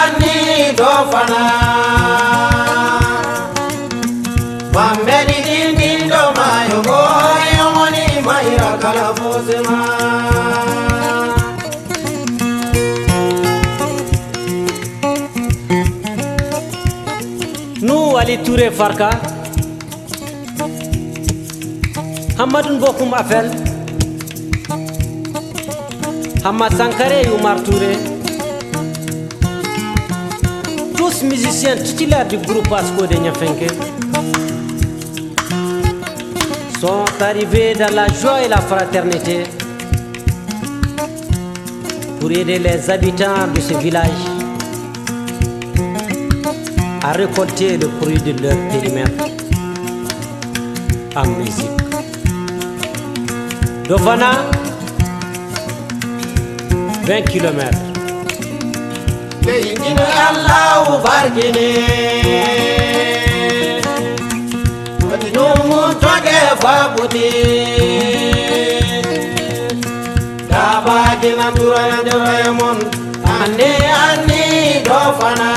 ani 0.00 0.36
do 0.78 0.92
fana 1.12 1.42
bambeli 4.74 5.38
din 5.46 5.68
din 5.78 6.00
do 6.12 6.22
mayo 6.38 6.78
go 6.88 7.00
yomoni 7.58 8.04
mai 8.26 8.48
kala 8.82 9.06
fosema 9.18 9.78
nu 17.86 18.16
ali 18.20 18.36
ture 18.44 18.68
farka 18.78 19.10
hamadun 22.38 22.76
bokum 22.82 23.10
afel 23.20 23.46
hamma 26.44 26.68
sankare 26.78 27.20
umar 27.36 27.58
ture 27.66 27.92
Musiciens 31.24 31.76
titulaires 31.76 32.26
du 32.26 32.36
groupe 32.38 32.70
Asco 32.72 33.06
de 33.06 33.16
Nyafenke, 33.16 33.70
sont 36.80 37.04
arrivés 37.20 37.74
dans 37.74 37.92
la 37.94 38.06
joie 38.08 38.42
et 38.44 38.48
la 38.48 38.60
fraternité 38.60 39.42
pour 42.20 42.30
aider 42.30 42.58
les 42.58 42.88
habitants 42.90 43.48
de 43.52 43.60
ce 43.60 43.74
village 43.78 44.06
à 47.02 47.12
récolter 47.12 47.78
le 47.78 47.88
fruit 48.00 48.20
de 48.20 48.40
leur 48.42 48.56
périmètre 48.70 49.24
en 51.16 51.26
musique. 51.26 51.66
Dovana, 53.88 54.30
20 57.06 57.22
km. 57.22 57.87
seyidina 59.48 60.06
allahu 60.30 60.92
barkine 61.04 61.68
wati 65.10 65.28
ɗumu 65.36 65.80
toge 66.02 66.38
fabuti 66.62 67.28
dabagina 70.50 71.46
duranadoroye 71.56 72.48
mon 72.60 72.78
anni 73.38 73.70
anni 74.04 74.44
do 74.88 75.00
fana 75.18 75.50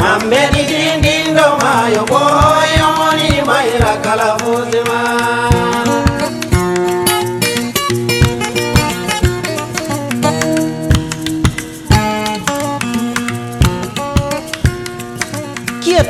mambe 0.00 0.40
ɗiɗi 0.52 0.80
ndinɗo 0.98 1.46
mayo 1.62 2.02
ɓoy 2.12 2.65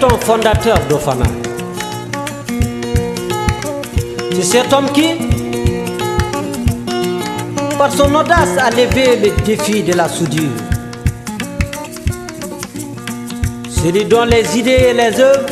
Ton 0.00 0.10
fondateur 0.20 0.78
d'Ofana 0.90 1.24
C'est 4.34 4.42
cet 4.42 4.72
homme 4.72 4.90
qui, 4.92 5.14
par 7.78 7.90
son 7.90 8.14
audace, 8.14 8.58
a 8.58 8.68
levé 8.70 9.16
le 9.16 9.42
défi 9.42 9.82
de 9.82 9.94
la 9.94 10.06
soudure. 10.08 10.50
Celui 13.70 14.04
dont 14.04 14.24
les 14.24 14.58
idées 14.58 14.88
et 14.90 14.92
les 14.92 15.18
œuvres 15.18 15.46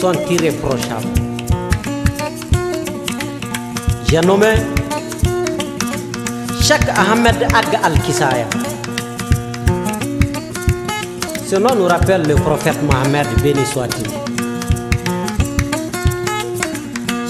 sont 0.00 0.14
irréprochables. 0.30 1.08
J'ai 4.08 4.20
nommé 4.20 4.54
Cheikh 6.62 6.88
Ahmed 6.88 7.42
Ag 7.54 7.78
Al-Kisaya. 7.82 8.46
Nous 11.60 11.86
rappelle 11.86 12.22
le 12.26 12.34
prophète 12.34 12.76
Mohammed, 12.82 13.28
béni 13.40 13.64
soit-il. 13.64 14.08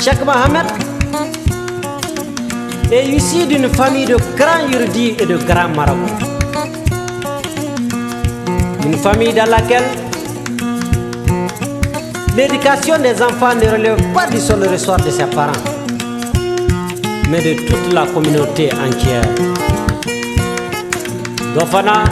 Cheikh 0.03 0.25
Mohammed 0.25 0.65
est 2.91 3.07
issu 3.07 3.47
d'une 3.47 3.69
famille 3.69 4.07
de 4.07 4.17
grands 4.35 4.67
érudits 4.73 5.15
et 5.19 5.27
de 5.27 5.37
grands 5.37 5.69
marabouts. 5.69 6.09
Une 8.87 8.97
famille 8.97 9.35
dans 9.35 9.45
laquelle 9.51 9.85
l'éducation 12.35 12.99
des 12.99 13.21
enfants 13.23 13.55
ne 13.55 13.71
relève 13.71 14.03
pas 14.15 14.27
du 14.27 14.39
seul 14.39 14.67
ressort 14.67 14.97
de 14.97 15.11
ses 15.11 15.27
parents, 15.27 15.53
mais 17.31 17.43
de 17.43 17.61
toute 17.67 17.93
la 17.93 18.07
communauté 18.07 18.71
entière. 18.73 19.23
Dofana, 21.55 22.05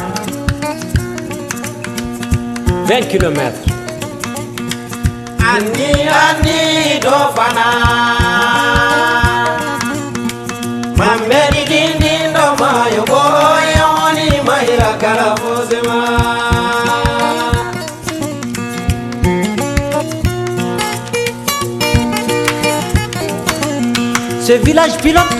20 2.92 3.09
km. 3.09 3.40
Ani 5.52 5.92
ani 11.00 11.62
dindin 11.70 12.35
kala 15.00 15.35
fozema 15.40 15.98
Ce 24.46 24.52
village 24.59 24.96
pilote, 25.02 25.35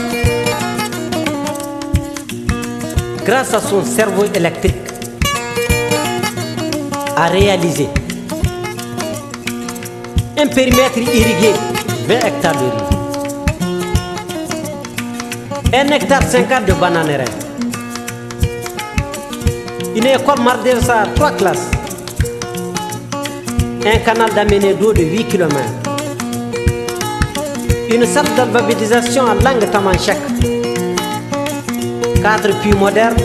grâce 3.27 3.53
à 3.53 3.61
son 3.61 3.85
cerveau 3.85 4.25
électrique, 4.35 4.72
a 7.17 7.27
réalisé 7.27 7.89
un 10.39 10.47
périmètre 10.47 10.99
irrigué 10.99 11.53
20 12.09 12.15
hectares 12.15 12.55
de 12.55 12.65
riz, 15.75 15.81
1 15.89 15.93
hectare 15.93 16.23
50 16.23 16.65
de 16.67 16.73
bananeraies, 16.73 17.25
une 19.95 20.07
école 20.07 20.41
Mardersa 20.43 21.03
à 21.03 21.07
3 21.07 21.31
classes, 21.33 21.71
un 23.85 23.99
canal 23.99 24.33
d'amener 24.35 24.75
d'eau 24.75 24.93
de 24.93 25.03
8 25.03 25.25
km, 25.29 25.57
une 27.91 28.07
salle 28.07 28.27
d'alphabétisation 28.37 29.25
en 29.25 29.35
langue 29.35 29.71
tamanchak, 29.71 30.19
4 32.23 32.61
puits 32.61 32.75
modernes, 32.75 33.17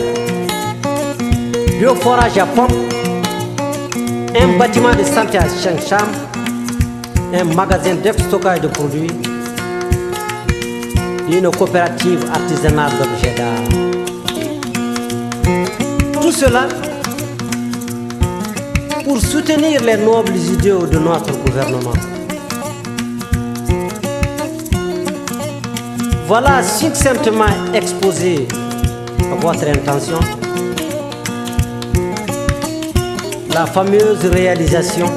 deux 1.80 1.96
forages 1.96 2.38
à 2.38 2.46
pompe, 2.46 2.74
un 4.36 4.58
bâtiment 4.58 4.94
de 4.94 5.04
santé 5.04 5.38
à 5.38 5.44
Changcham, 5.48 6.08
un 7.34 7.44
magasin 7.56 7.96
de 7.96 8.12
stockage 8.12 8.62
de 8.62 8.68
produits, 8.68 9.12
une 11.30 11.50
coopérative 11.52 12.26
artisanale 12.34 12.92
d'objets 13.00 13.36
d'art. 13.36 13.64
Tout 16.22 16.32
cela 16.32 16.68
pour 19.04 19.20
soutenir 19.22 19.82
les 19.84 19.98
nobles 19.98 20.36
idéaux 20.36 20.86
de 20.86 21.00
notre 21.00 21.32
gouvernement. 21.44 21.94
Voilà 26.28 26.62
succinctement 26.62 27.46
exposé 27.74 28.48
votre 29.40 29.68
intention 29.70 30.20
la 33.60 33.66
fameuse 33.66 34.24
réalisation 34.28 35.08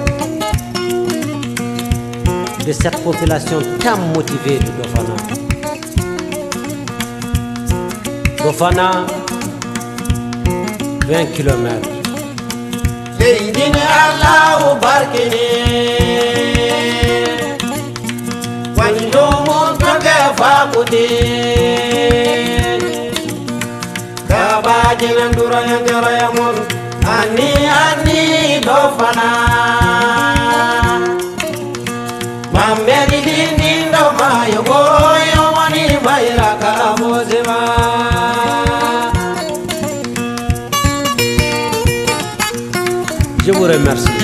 de 2.66 2.72
cette 2.72 2.98
population 3.04 3.58
tant 3.84 3.98
motivée 4.14 4.58
de 4.58 4.70
Dofana. 4.78 5.16
Dofana, 8.42 8.90
20 11.06 11.26
km. 11.36 11.86
Seydina 13.18 13.84
Allah 14.06 14.78
barkine 14.80 15.46
Wando 18.74 19.24
mo 19.44 19.58
mon 26.34 26.69
ani 27.16 27.50
ani 27.84 28.20
dɔ 28.66 28.78
fana 28.98 29.28
mamɛri 32.54 33.18
dindi 33.26 33.72
dɔ 33.92 34.04
ma 34.18 34.30
yogo 34.54 34.80
yomani 35.32 35.84
bayira 36.04 36.50
ka 36.62 36.72
mosema 37.00 37.58
Je 43.44 43.52
vous 43.52 43.64
remercie. 43.64 44.19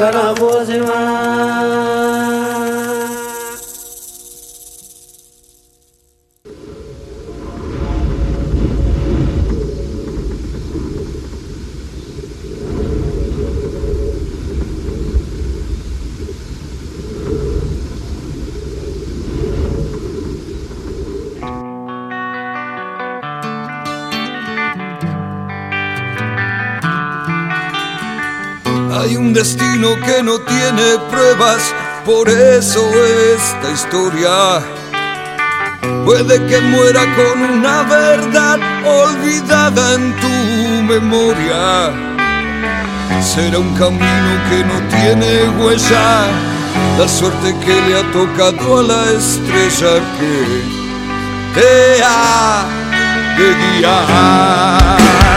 karavozima 0.00 1.00
eso 32.70 32.88
esta 33.34 33.68
historia 33.72 34.60
puede 36.04 36.36
que 36.46 36.60
muera 36.60 37.02
con 37.16 37.42
una 37.42 37.82
verdad 37.82 38.60
olvidada 38.86 39.94
en 39.94 40.14
tu 40.20 40.82
memoria. 40.92 41.90
Será 43.20 43.58
un 43.58 43.74
camino 43.74 44.30
que 44.48 44.62
no 44.70 44.78
tiene 44.88 45.48
huella, 45.58 46.28
la 46.96 47.08
suerte 47.08 47.56
que 47.64 47.74
le 47.88 47.98
ha 47.98 48.12
tocado 48.12 48.78
a 48.78 48.82
la 48.84 49.04
estrella 49.18 49.94
que 50.20 50.62
te 51.54 52.04
ha 52.04 52.64
de 53.36 53.80
guiar. 53.80 55.29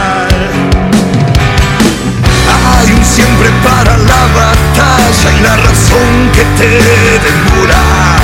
Siempre 3.04 3.50
para 3.62 3.96
la 3.98 4.22
batalla 4.40 5.28
y 5.36 5.40
la 5.42 5.56
razón 5.56 6.30
que 6.32 6.44
te 6.58 6.70
demora. 7.26 8.16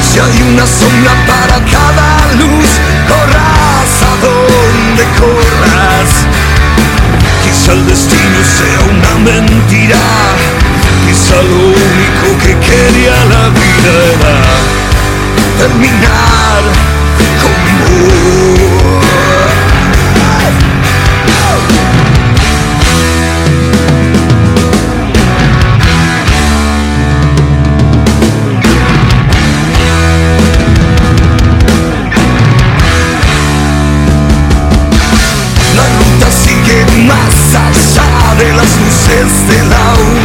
Si 0.00 0.18
hay 0.18 0.42
una 0.52 0.66
sombra 0.66 1.12
para 1.26 1.56
cada 1.64 2.32
luz, 2.38 2.70
corras 3.08 3.92
a 4.10 4.14
donde 4.24 5.04
corras. 5.18 6.10
Quizá 7.42 7.72
el 7.72 7.86
destino 7.86 8.38
sea 8.58 8.80
una 8.94 9.30
mentira, 9.30 10.02
quizá 11.06 11.36
lo 11.42 11.66
único 11.66 12.26
que 12.42 12.52
quería 12.58 13.16
la 13.34 13.48
vida 13.48 13.92
era 14.14 14.36
terminar 15.58 16.62
como 17.42 17.62
La 17.96 18.41
luces 39.20 39.48
de 39.48 40.21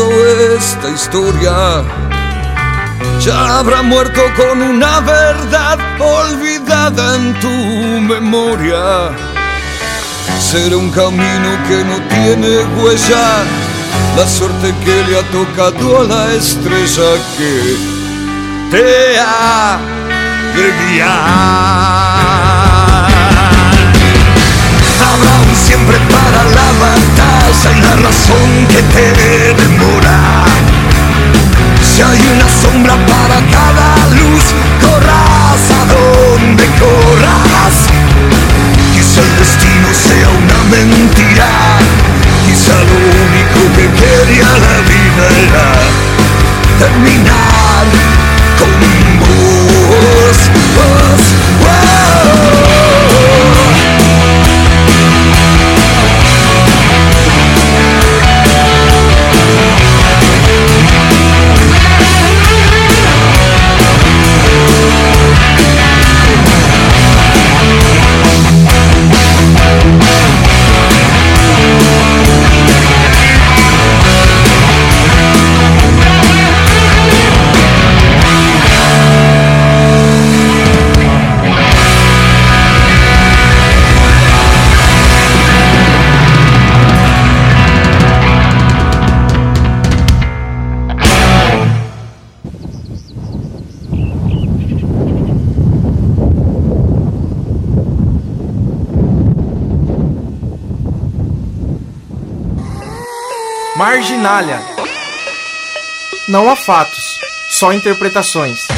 esta 0.00 0.88
historia 0.88 1.84
ya 3.20 3.58
habrá 3.58 3.82
muerto 3.82 4.22
con 4.36 4.62
una 4.62 5.00
verdad 5.00 5.78
olvidada 6.00 7.16
en 7.16 7.38
tu 7.40 7.48
memoria. 8.00 9.10
Será 10.40 10.78
un 10.78 10.90
camino 10.90 11.58
que 11.68 11.84
no 11.84 12.00
tiene 12.08 12.64
huella, 12.80 13.44
la 14.16 14.26
suerte 14.26 14.74
que 14.82 15.04
le 15.04 15.18
ha 15.18 15.22
tocado 15.30 16.00
a 16.00 16.04
la 16.04 16.32
estrella 16.32 17.12
que 17.36 17.76
te 18.70 19.18
ha 19.18 19.78
de 20.56 20.72
guiar. 20.86 21.12
Habrá 25.12 25.34
un 25.48 25.54
siempre 25.54 25.98
para 26.10 26.44
la 26.44 26.71
batalla 27.62 27.96
corazón 27.96 28.66
que 28.68 28.82
te 28.82 29.54
demora. 29.54 30.44
Si 31.82 32.02
hay 32.02 32.20
una 32.34 32.48
sombra 32.48 32.94
para 33.06 33.40
cada 33.50 34.08
luz, 34.16 34.44
corras 34.80 35.70
a 35.70 35.84
donde 35.94 36.64
corras. 36.78 37.74
Quizá 38.92 39.20
el 39.20 39.36
destino 39.36 39.88
sea 39.92 40.28
una 40.28 40.76
mentira. 40.76 41.48
Quizá 42.46 42.74
lo 42.74 42.96
único 43.26 43.60
que 43.76 43.86
quería 44.00 44.46
la 44.46 44.76
vida 44.90 45.24
era 45.44 45.66
terminar 46.78 47.51
Marginália. 104.22 104.60
Não 106.28 106.48
há 106.48 106.54
fatos, 106.54 107.18
só 107.50 107.72
interpretações. 107.72 108.68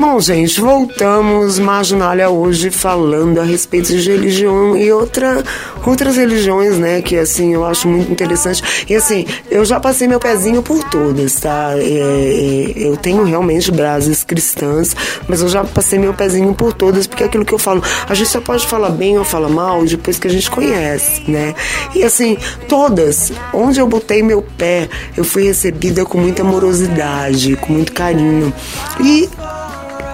Bom, 0.00 0.18
gente, 0.18 0.60
voltamos 0.60 1.58
Marginália 1.58 2.28
hoje 2.30 2.70
falando 2.70 3.38
a 3.38 3.44
respeito 3.44 3.94
de 3.94 4.10
religião 4.10 4.76
e 4.76 4.90
outra, 4.90 5.44
outras 5.86 6.16
religiões, 6.16 6.78
né? 6.78 7.00
Que 7.00 7.16
assim 7.16 7.54
eu 7.54 7.64
acho 7.64 7.86
muito 7.86 8.10
interessante. 8.10 8.84
E 8.88 8.94
assim, 8.96 9.24
eu 9.50 9.64
já 9.64 9.78
passei 9.78 10.08
meu 10.08 10.18
pezinho 10.18 10.62
por 10.62 10.82
todas, 10.84 11.34
tá? 11.34 11.74
É, 11.76 11.82
é, 11.82 12.72
eu 12.76 12.96
tenho 12.96 13.22
realmente 13.24 13.70
brasas 13.70 14.24
cristãs, 14.24 14.96
mas 15.28 15.42
eu 15.42 15.48
já 15.48 15.64
passei 15.64 15.98
meu 15.98 16.14
pezinho 16.14 16.54
por 16.54 16.72
todas, 16.72 17.06
porque 17.06 17.22
é 17.22 17.26
aquilo 17.26 17.44
que 17.44 17.52
eu 17.52 17.58
falo, 17.58 17.82
a 18.08 18.14
gente 18.14 18.28
só 18.28 18.40
pode 18.40 18.66
falar 18.66 18.90
bem 18.90 19.18
ou 19.18 19.24
falar 19.24 19.48
mal 19.48 19.84
depois 19.84 20.18
que 20.18 20.26
a 20.26 20.30
gente 20.30 20.50
conhece, 20.50 21.22
né? 21.28 21.54
E 21.94 22.02
assim, 22.02 22.36
todas, 22.68 23.32
onde 23.52 23.80
eu 23.80 23.86
botei 23.86 24.22
meu 24.22 24.42
pé, 24.42 24.88
eu 25.16 25.24
fui 25.24 25.44
recebida 25.44 26.04
com 26.04 26.18
muita 26.18 26.42
amorosidade, 26.42 27.56
com 27.56 27.72
muito 27.72 27.92
carinho. 27.92 28.52
E 29.00 29.28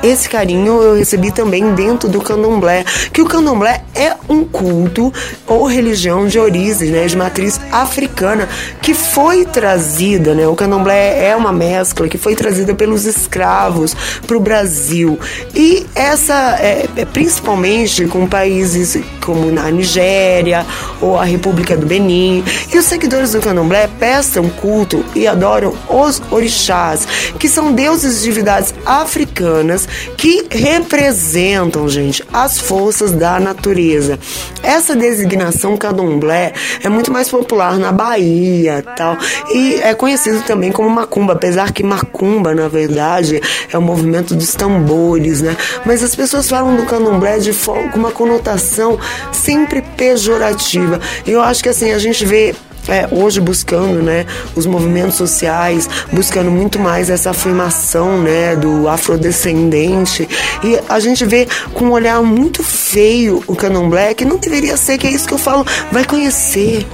esse 0.06 0.28
carinho 0.28 0.82
eu 0.82 0.94
recebi 0.94 1.30
também 1.30 1.74
dentro 1.74 2.08
do 2.08 2.20
candomblé, 2.20 2.84
que 3.12 3.20
o 3.20 3.26
candomblé 3.26 3.82
é 3.94 4.14
um 4.28 4.44
culto 4.44 5.12
ou 5.46 5.66
religião 5.66 6.26
de 6.26 6.38
origem, 6.38 6.90
né, 6.90 7.06
de 7.06 7.16
matriz 7.16 7.60
africana, 7.72 8.48
que 8.80 8.94
foi 8.94 9.44
trazida, 9.44 10.34
né, 10.34 10.46
o 10.46 10.54
candomblé 10.54 11.28
é 11.28 11.36
uma 11.36 11.52
mescla 11.52 12.08
que 12.08 12.18
foi 12.18 12.34
trazida 12.34 12.74
pelos 12.74 13.04
escravos 13.04 13.94
para 14.26 14.36
o 14.36 14.40
Brasil. 14.40 15.18
E 15.54 15.86
essa, 15.94 16.56
é, 16.60 16.86
é, 16.96 17.04
principalmente 17.04 18.06
com 18.06 18.26
países 18.26 18.98
como 19.20 19.50
na 19.50 19.68
Nigéria 19.70 20.64
ou 21.00 21.18
a 21.18 21.24
República 21.24 21.76
do 21.76 21.84
Benin. 21.84 22.44
E 22.72 22.78
os 22.78 22.84
seguidores 22.84 23.32
do 23.32 23.40
candomblé 23.40 23.88
prestam 23.98 24.48
culto 24.48 25.04
e 25.14 25.26
adoram 25.26 25.74
os 25.88 26.22
orixás, 26.30 27.06
que 27.38 27.48
são 27.48 27.72
deuses 27.72 28.20
e 28.20 28.22
divindades 28.22 28.72
africanas 28.84 29.88
que 30.16 30.46
representam, 30.50 31.88
gente, 31.88 32.22
as 32.32 32.58
forças 32.58 33.12
da 33.12 33.38
natureza. 33.38 34.18
Essa 34.62 34.96
designação 34.96 35.76
candomblé 35.76 36.52
é 36.82 36.88
muito 36.88 37.12
mais 37.12 37.28
popular 37.28 37.78
na 37.78 37.92
Bahia, 37.92 38.84
tal, 38.96 39.16
e 39.52 39.74
é 39.82 39.94
conhecido 39.94 40.42
também 40.42 40.72
como 40.72 40.88
macumba, 40.88 41.34
apesar 41.34 41.72
que 41.72 41.82
macumba, 41.82 42.54
na 42.54 42.68
verdade, 42.68 43.40
é 43.72 43.78
o 43.78 43.82
movimento 43.82 44.34
dos 44.34 44.54
tambores, 44.54 45.40
né? 45.42 45.56
Mas 45.84 46.02
as 46.02 46.14
pessoas 46.14 46.48
falam 46.48 46.76
do 46.76 46.84
candomblé 46.84 47.38
de 47.38 47.52
uma 47.94 48.10
conotação 48.10 48.98
sempre 49.32 49.82
pejorativa. 49.96 51.00
Eu 51.26 51.40
acho 51.40 51.62
que 51.62 51.68
assim 51.68 51.92
a 51.92 51.98
gente 51.98 52.24
vê 52.24 52.54
é, 52.88 53.08
hoje 53.10 53.40
buscando 53.40 54.02
né, 54.02 54.26
os 54.54 54.66
movimentos 54.66 55.16
sociais, 55.16 55.88
buscando 56.12 56.50
muito 56.50 56.78
mais 56.78 57.10
essa 57.10 57.30
afirmação 57.30 58.18
né, 58.22 58.56
do 58.56 58.88
afrodescendente. 58.88 60.28
E 60.62 60.78
a 60.88 61.00
gente 61.00 61.24
vê 61.24 61.46
com 61.72 61.86
um 61.86 61.92
olhar 61.92 62.22
muito 62.22 62.62
feio 62.62 63.42
o 63.46 63.54
candomblé, 63.54 64.14
que 64.14 64.24
não 64.24 64.36
deveria 64.36 64.76
ser, 64.76 64.98
que 64.98 65.06
é 65.06 65.10
isso 65.10 65.26
que 65.26 65.34
eu 65.34 65.38
falo, 65.38 65.66
vai 65.90 66.04
conhecer 66.04 66.86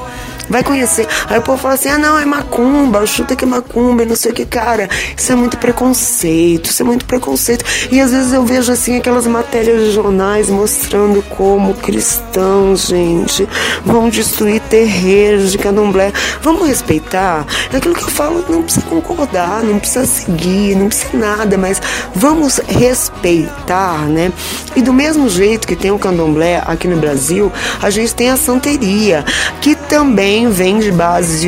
vai 0.53 0.63
conhecer. 0.63 1.09
Aí 1.29 1.39
o 1.39 1.43
povo 1.43 1.59
fala 1.59 1.75
assim: 1.75 1.89
ah, 1.89 1.99
não, 1.99 2.19
é 2.19 2.25
macumba, 2.25 3.05
chuta 3.07 3.35
que 3.35 3.45
é 3.45 3.49
macumba 3.49 4.03
e 4.03 4.07
não 4.07 4.15
sei 4.15 4.31
o 4.31 4.35
que, 4.35 4.45
cara. 4.45 4.89
Isso 5.17 5.33
é 5.33 5.35
muito 5.35 5.57
preconceito, 5.57 6.67
isso 6.67 6.83
é 6.83 6.85
muito 6.85 7.05
preconceito. 7.07 7.65
E 7.91 8.01
às 8.01 8.13
vezes 8.13 8.33
eu 8.33 8.45
vejo 8.45 8.71
assim 8.71 8.99
aquelas 8.99 9.27
matérias 9.27 9.87
de 9.87 9.93
jornais 9.93 10.49
mostrando 10.49 11.23
como 11.23 11.75
cristãos, 11.75 12.87
gente, 12.87 13.49
vão 13.85 14.09
destruir 14.09 14.61
terreiros 14.61 15.51
de 15.51 15.59
candomblé. 15.59 16.13
Vamos 16.43 16.69
respeitar. 16.69 17.47
É 17.73 17.79
aquilo 17.79 17.95
que 17.95 18.03
eu 18.03 18.09
falo, 18.09 18.45
não 18.49 18.63
precisa 18.63 18.85
concordar, 18.87 19.63
não 19.63 19.79
precisa 19.79 20.05
seguir, 20.05 20.77
não 20.77 20.89
precisa 20.89 21.17
nada, 21.17 21.57
mas 21.57 21.81
vamos 22.15 22.59
respeitar, 22.69 24.07
né? 24.07 24.31
E 24.77 24.83
do 24.83 24.93
mesmo 24.93 25.29
jeito 25.29 25.67
que 25.67 25.75
tem 25.75 25.91
o 25.91 25.99
candomblé 25.99 26.63
aqui 26.67 26.87
no 26.87 26.97
Brasil, 26.97 27.51
a 27.81 27.89
gente 27.89 28.15
tem 28.15 28.31
a 28.31 28.37
santeria, 28.37 29.25
que 29.61 29.75
também 29.75 30.42
também 30.43 30.49
vem 30.51 30.79
de 30.79 30.91
bases 30.91 31.43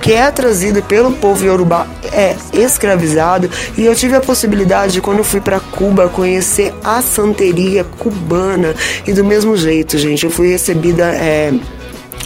que 0.00 0.12
é 0.12 0.30
trazido 0.30 0.82
pelo 0.82 1.12
povo 1.12 1.44
Yorubá, 1.44 1.86
é 2.12 2.36
escravizado. 2.52 3.48
E 3.76 3.84
eu 3.84 3.94
tive 3.94 4.14
a 4.14 4.20
possibilidade, 4.20 5.00
quando 5.00 5.24
fui 5.24 5.40
para 5.40 5.60
Cuba, 5.60 6.08
conhecer 6.08 6.74
a 6.82 7.00
santeria 7.00 7.84
cubana. 7.98 8.74
E 9.06 9.12
do 9.12 9.24
mesmo 9.24 9.56
jeito, 9.56 9.96
gente, 9.98 10.24
eu 10.24 10.30
fui 10.30 10.48
recebida. 10.48 11.04
É, 11.04 11.52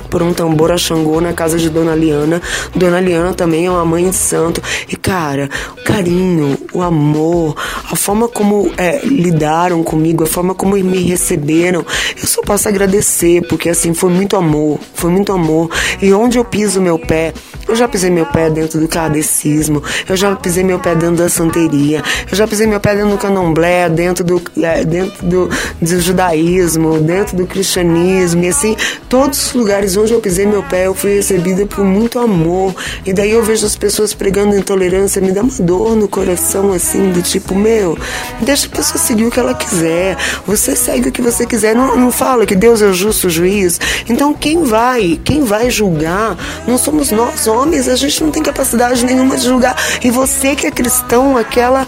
por 0.08 0.22
um 0.22 0.32
tambor 0.32 0.70
a 0.70 0.76
Xangô 0.76 1.20
na 1.20 1.32
casa 1.32 1.58
de 1.58 1.68
Dona 1.68 1.94
Liana. 1.94 2.40
Dona 2.74 3.00
Liana 3.00 3.34
também 3.34 3.66
é 3.66 3.70
uma 3.70 3.84
mãe 3.84 4.08
de 4.08 4.16
santo. 4.16 4.62
E, 4.88 4.96
cara, 4.96 5.48
o 5.76 5.84
carinho, 5.84 6.58
o 6.72 6.82
amor, 6.82 7.56
a 7.90 7.96
forma 7.96 8.28
como 8.28 8.70
é, 8.76 9.00
lidaram 9.04 9.82
comigo, 9.82 10.24
a 10.24 10.26
forma 10.26 10.54
como 10.54 10.76
me 10.76 11.02
receberam, 11.02 11.84
eu 12.20 12.26
só 12.26 12.40
posso 12.42 12.68
agradecer, 12.68 13.46
porque 13.48 13.68
assim, 13.68 13.94
foi 13.94 14.10
muito 14.10 14.36
amor, 14.36 14.78
foi 14.94 15.10
muito 15.10 15.32
amor. 15.32 15.70
E 16.00 16.12
onde 16.12 16.38
eu 16.38 16.44
piso 16.44 16.80
meu 16.80 16.98
pé, 16.98 17.32
eu 17.68 17.76
já 17.76 17.86
pisei 17.86 18.10
meu 18.10 18.24
pé 18.26 18.48
dentro 18.48 18.80
do 18.80 18.88
kardecismo, 18.88 19.82
eu 20.08 20.16
já 20.16 20.34
pisei 20.34 20.64
meu 20.64 20.78
pé 20.78 20.94
dentro 20.94 21.16
da 21.16 21.28
santeria, 21.28 22.02
eu 22.30 22.36
já 22.36 22.46
pisei 22.46 22.66
meu 22.66 22.80
pé 22.80 22.94
dentro 22.94 23.10
do 23.10 23.18
candomblé, 23.18 23.88
dentro 23.90 24.24
do, 24.24 24.42
é, 24.62 24.84
dentro 24.84 25.26
do, 25.26 25.50
do 25.80 26.00
judaísmo, 26.00 26.98
dentro 27.00 27.36
do 27.36 27.46
cristianismo, 27.46 28.42
e 28.44 28.48
assim, 28.48 28.76
todos 29.08 29.48
os 29.48 29.52
lugares 29.52 29.96
onde 29.98 30.12
eu 30.12 30.20
pisei 30.20 30.46
meu 30.46 30.62
pé, 30.62 30.86
eu 30.86 30.94
fui 30.94 31.14
recebida 31.14 31.66
por 31.66 31.84
muito 31.84 32.18
amor. 32.18 32.74
E 33.04 33.12
daí 33.12 33.30
eu 33.30 33.42
vejo 33.42 33.66
as 33.66 33.76
pessoas 33.76 34.14
pregando 34.14 34.56
intolerância, 34.56 35.20
me 35.20 35.32
dá 35.32 35.42
uma 35.42 35.52
dor 35.60 35.96
no 35.96 36.08
coração, 36.08 36.72
assim, 36.72 37.10
do 37.10 37.22
tipo, 37.22 37.54
meu, 37.54 37.96
deixa 38.40 38.66
a 38.66 38.70
pessoa 38.70 38.98
seguir 38.98 39.26
o 39.26 39.30
que 39.30 39.40
ela 39.40 39.54
quiser. 39.54 40.16
Você 40.46 40.74
segue 40.76 41.08
o 41.08 41.12
que 41.12 41.22
você 41.22 41.46
quiser. 41.46 41.74
Não, 41.74 41.96
não 41.96 42.10
fala 42.10 42.46
que 42.46 42.54
Deus 42.54 42.82
é 42.82 42.86
o 42.86 42.92
justo 42.92 43.28
juiz. 43.28 43.80
Então 44.08 44.32
quem 44.34 44.64
vai, 44.64 45.20
quem 45.24 45.44
vai 45.44 45.70
julgar, 45.70 46.36
não 46.66 46.78
somos 46.78 47.10
nós 47.10 47.46
nomes, 47.46 47.88
a 47.88 47.96
gente 47.96 48.22
não 48.22 48.30
tem 48.30 48.42
capacidade 48.42 49.04
nenhuma 49.04 49.36
de 49.36 49.44
julgar. 49.44 49.76
E 50.02 50.10
você 50.10 50.54
que 50.54 50.66
é 50.66 50.70
cristão, 50.70 51.36
aquela, 51.36 51.86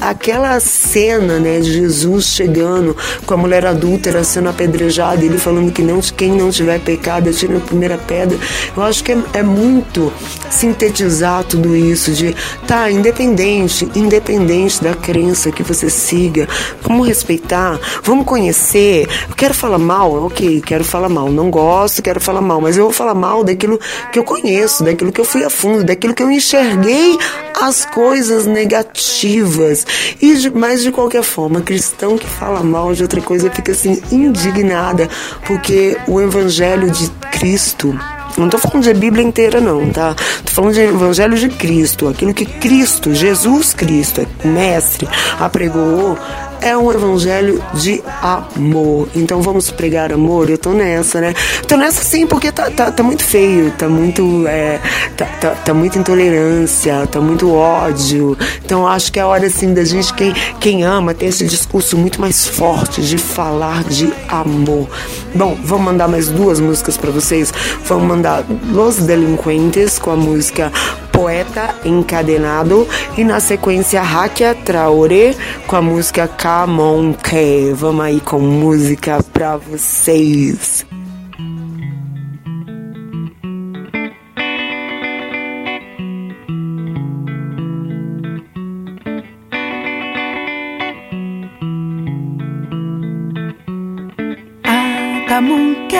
aquela 0.00 0.58
cena, 0.60 1.38
né, 1.38 1.60
de 1.60 1.72
Jesus 1.72 2.26
chegando 2.26 2.96
com 3.26 3.34
a 3.34 3.36
mulher 3.36 3.66
adúltera 3.66 4.24
sendo 4.24 4.48
apedrejada, 4.48 5.24
ele 5.24 5.38
falando 5.38 5.72
que 5.72 5.82
não, 5.82 6.00
quem 6.00 6.32
não 6.32 6.50
tiver 6.50 6.80
pecado, 6.80 7.28
atira 7.44 7.58
a 7.58 7.60
primeira 7.60 7.98
pedra. 7.98 8.38
Eu 8.76 8.82
acho 8.82 9.04
que 9.04 9.12
é, 9.12 9.18
é 9.34 9.42
muito 9.42 10.12
sintetizar 10.50 11.44
tudo 11.44 11.76
isso 11.76 12.12
de, 12.12 12.34
tá, 12.66 12.90
independente, 12.90 13.88
independente 13.94 14.82
da 14.82 14.94
crença 14.94 15.50
que 15.50 15.62
você 15.62 15.90
siga, 15.90 16.48
vamos 16.82 17.06
respeitar, 17.06 17.78
vamos 18.02 18.24
conhecer. 18.24 19.06
Eu 19.28 19.34
quero 19.36 19.54
falar 19.54 19.78
mal, 19.78 20.26
ok, 20.26 20.62
quero 20.64 20.84
falar 20.84 21.08
mal. 21.08 21.30
Não 21.30 21.50
gosto, 21.50 22.02
quero 22.02 22.20
falar 22.20 22.40
mal, 22.40 22.60
mas 22.60 22.76
eu 22.76 22.84
vou 22.84 22.92
falar 22.92 23.14
mal 23.14 23.44
daquilo 23.44 23.78
que 24.12 24.18
eu 24.18 24.24
conheço, 24.24 24.84
daquilo 24.84 25.12
que 25.12 25.20
eu 25.20 25.24
fui 25.24 25.44
a 25.44 25.50
fundo, 25.50 25.84
daquilo 25.84 26.14
que 26.14 26.22
eu 26.22 26.30
enxerguei 26.30 27.18
as 27.60 27.84
coisas 27.84 28.46
negativas. 28.46 29.86
E 30.20 30.34
de, 30.36 30.50
mas 30.50 30.82
de 30.82 30.90
qualquer 30.90 31.22
forma, 31.22 31.60
cristão 31.60 32.16
que 32.16 32.26
fala 32.26 32.62
mal 32.62 32.92
de 32.94 33.02
outra 33.02 33.20
coisa 33.20 33.50
fica 33.50 33.72
assim 33.72 34.00
indignada, 34.10 35.08
porque 35.46 35.96
o 36.06 36.20
evangelho 36.20 36.90
de 36.90 37.10
Cristo 37.38 37.94
não 38.36 38.46
estou 38.46 38.58
falando 38.58 38.82
de 38.82 38.94
Bíblia 38.94 39.24
inteira, 39.24 39.60
não, 39.60 39.90
tá? 39.90 40.14
Estou 40.18 40.54
falando 40.54 40.74
de 40.74 40.80
Evangelho 40.80 41.36
de 41.38 41.48
Cristo, 41.48 42.08
aquilo 42.08 42.34
que 42.34 42.44
Cristo, 42.44 43.14
Jesus 43.14 43.72
Cristo, 43.72 44.26
mestre, 44.44 45.08
apregou 45.38 46.18
é 46.64 46.74
um 46.76 46.90
evangelho 46.90 47.62
de 47.74 48.02
amor. 48.22 49.06
Então 49.14 49.42
vamos 49.42 49.70
pregar 49.70 50.10
amor? 50.12 50.48
Eu 50.48 50.56
tô 50.56 50.72
nessa, 50.72 51.20
né? 51.20 51.34
Tô 51.68 51.76
nessa 51.76 52.02
sim, 52.02 52.26
porque 52.26 52.50
tá, 52.50 52.70
tá, 52.70 52.90
tá 52.90 53.02
muito 53.02 53.22
feio, 53.22 53.70
tá 53.72 53.86
muito. 53.86 54.46
É, 54.48 54.80
tá, 55.14 55.26
tá, 55.26 55.50
tá 55.50 55.74
muita 55.74 55.98
intolerância, 55.98 57.06
tá 57.06 57.20
muito 57.20 57.52
ódio. 57.52 58.36
Então 58.64 58.88
acho 58.88 59.12
que 59.12 59.20
é 59.20 59.24
hora 59.24 59.46
assim 59.46 59.74
da 59.74 59.84
gente, 59.84 60.14
quem, 60.14 60.32
quem 60.58 60.82
ama, 60.84 61.12
ter 61.12 61.26
esse 61.26 61.44
discurso 61.46 61.98
muito 61.98 62.18
mais 62.18 62.46
forte 62.46 63.02
de 63.02 63.18
falar 63.18 63.84
de 63.84 64.10
amor. 64.26 64.88
Bom, 65.34 65.58
vamos 65.62 65.84
mandar 65.84 66.08
mais 66.08 66.28
duas 66.28 66.60
músicas 66.60 66.96
para 66.96 67.10
vocês. 67.10 67.52
Vamos 67.84 68.08
mandar 68.08 68.42
Los 68.72 68.96
Delinquentes 68.96 69.98
com 69.98 70.12
a 70.12 70.16
música 70.16 70.72
Poeta 71.14 71.76
Encadenado 71.84 72.88
e 73.16 73.22
na 73.22 73.38
sequência 73.38 74.02
Hakia 74.02 74.52
Traore 74.52 75.36
com 75.64 75.76
a 75.76 75.80
música 75.80 76.28
Que. 76.28 77.72
Vamos 77.72 78.04
aí 78.04 78.20
com 78.20 78.40
música 78.40 79.22
pra 79.32 79.56
vocês. 79.56 80.84
Akamunke, 94.64 95.96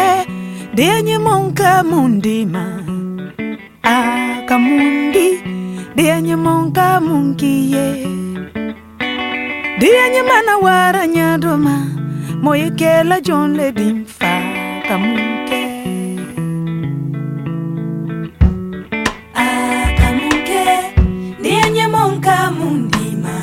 denye 0.75 1.19
monka 1.19 1.85
mundima 1.85 2.84
nunca 6.65 7.01
munkiye 7.01 7.87
dia 9.79 10.09
nyemana 10.09 10.57
waranya 10.57 11.37
nyadoma, 11.37 11.77
moye 12.43 12.71
kela 12.71 13.21
jon 13.21 13.53
le 13.57 13.69
dimfa 13.73 14.33
kamunke 14.89 15.63
ah 19.35 19.93
kamunke 19.99 20.65
dia 21.43 21.69
nyemonka 21.69 22.51
mundima. 22.57 23.37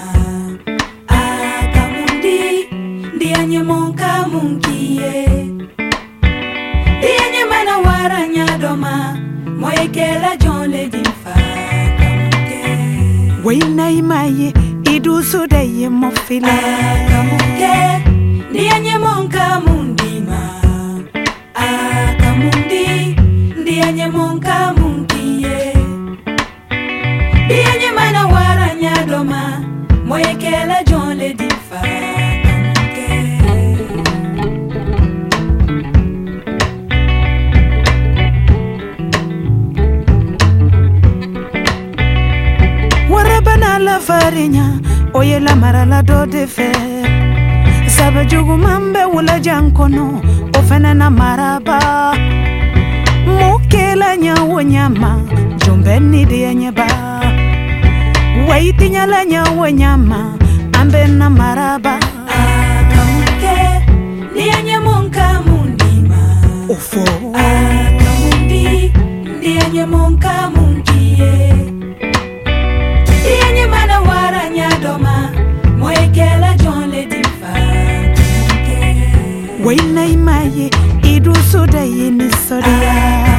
Ah 1.08 1.62
kamundi. 1.76 2.66
Dia 3.20 3.46
nyemonka 3.46 4.26
munkiye 4.32 5.30
dia 7.02 7.26
nyemana 7.34 7.78
waranya 7.86 8.46
nyadoma, 8.46 8.94
moye 9.62 9.88
kela 9.94 10.36
wina 13.52 13.92
mai 14.02 14.54
idusu 14.96 15.48
da 15.48 15.60
yi 15.62 15.90
mafila 15.90 16.54
akamuke 16.92 17.76
ndianye 18.50 18.98
monka 18.98 19.60
mundima 19.66 20.40
akamundi 21.56 23.18
ndianye 23.62 24.08
monka 24.08 24.74
mundiye 24.78 25.74
ndianye 27.46 27.92
mana 27.96 28.28
waranyadoma 28.28 29.42
moyekela 30.08 30.84
farinya 44.08 44.66
oye 45.14 45.40
lamara 45.40 45.86
la 45.86 46.02
dɔ 46.02 46.26
de 46.34 46.44
fɛ 46.56 46.70
sabajuguman 47.96 48.84
bɛ 48.94 49.02
wulajan 49.14 49.66
kɔnɔ 49.78 50.06
o 50.58 50.60
fɛnɛ 50.68 50.92
na 51.00 51.08
maraba. 51.10 51.78
Mu 53.26 53.60
kela 53.72 54.10
ɲa 54.24 54.36
wo 54.50 54.60
ɲama 54.62 55.12
jɔn 55.62 55.80
bɛ 55.86 55.94
ni 56.12 56.22
deya 56.26 56.52
ɲɛba 56.62 56.88
wayi 58.48 58.72
tiɲala 58.80 59.20
ɲa 59.32 59.42
wo 59.58 59.66
ɲama 59.80 60.20
an 60.80 60.86
bɛ 60.92 61.02
na 61.20 61.28
maraba 61.30 61.96
o 66.72 66.76
fɔ 66.90 67.04
a 67.36 67.48
kamundi 68.02 68.92
ndiya 69.36 69.66
ɲɛmɔn 69.74 70.12
kamundiye 70.24 71.51
doma 74.82 75.16
moyekela 75.80 76.52
jɔn 76.62 76.82
le 76.92 77.02
di 77.12 77.22
fa 77.40 77.54
wainaima 79.66 80.38
ye 80.58 80.68
i 81.12 81.20
dusu 81.26 81.62
da 81.74 81.84
ye 81.98 82.08
nisɔdiya 82.18 83.31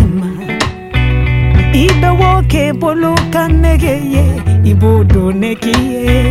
nzima. 0.00 0.26
Ibe 1.72 2.08
woke 2.08 2.72
boloka 2.72 3.48
negeye 3.48 4.24
ibodonekiye 4.64 6.24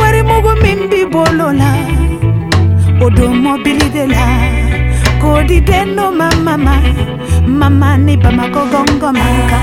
wari 0.00 0.22
mugu 0.22 0.52
min 0.62 0.88
bi 0.90 1.04
bolola 1.12 1.74
odo 3.04 3.28
mobili 3.34 3.88
de 3.94 4.06
la 4.06 4.26
kodi 5.20 5.60
denno 5.60 6.12
mamama 6.12 6.76
mama 7.46 7.96
ni 7.98 8.16
bamako 8.16 8.60
gongomaka 8.72 9.58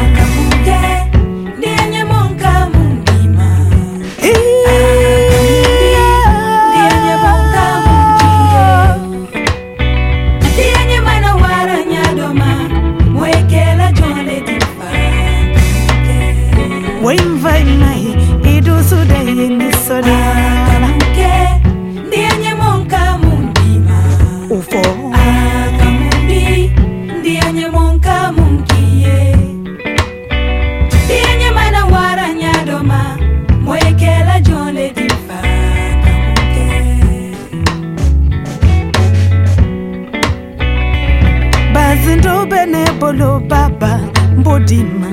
baba 43.40 44.00
mbodima. 44.38 45.10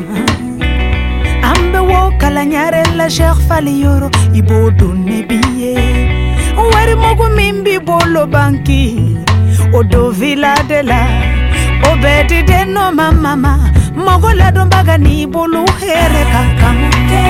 Ambe 1.43 1.79
wo 1.79 2.13
kala 2.19 2.45
nyare 2.45 2.83
la 2.97 3.11
sheikh 3.11 3.41
fali 3.49 3.81
yoro 3.83 4.11
ibodo 4.35 4.95
ne 4.95 5.23
biye 5.23 6.17
jugu 7.17 7.29
min 7.37 7.65
b'i 7.65 7.79
bolo 7.79 8.27
banki 8.27 8.83
o 9.73 9.83
don 9.83 10.13
villa 10.19 10.55
de 10.69 10.83
la 10.91 11.01
o 11.89 11.91
bɛɛ 12.03 12.21
diden 12.29 12.67
nɔ 12.75 12.85
ma 12.99 13.07
mama 13.25 13.53
mɔgɔ 14.05 14.31
ladɔnbaga 14.41 14.95
n'i 15.05 15.27
bolo 15.35 15.63
hɛrɛ 15.81 16.23
ka 16.33 16.43
kan 16.61 16.79
kɛ 17.11 17.23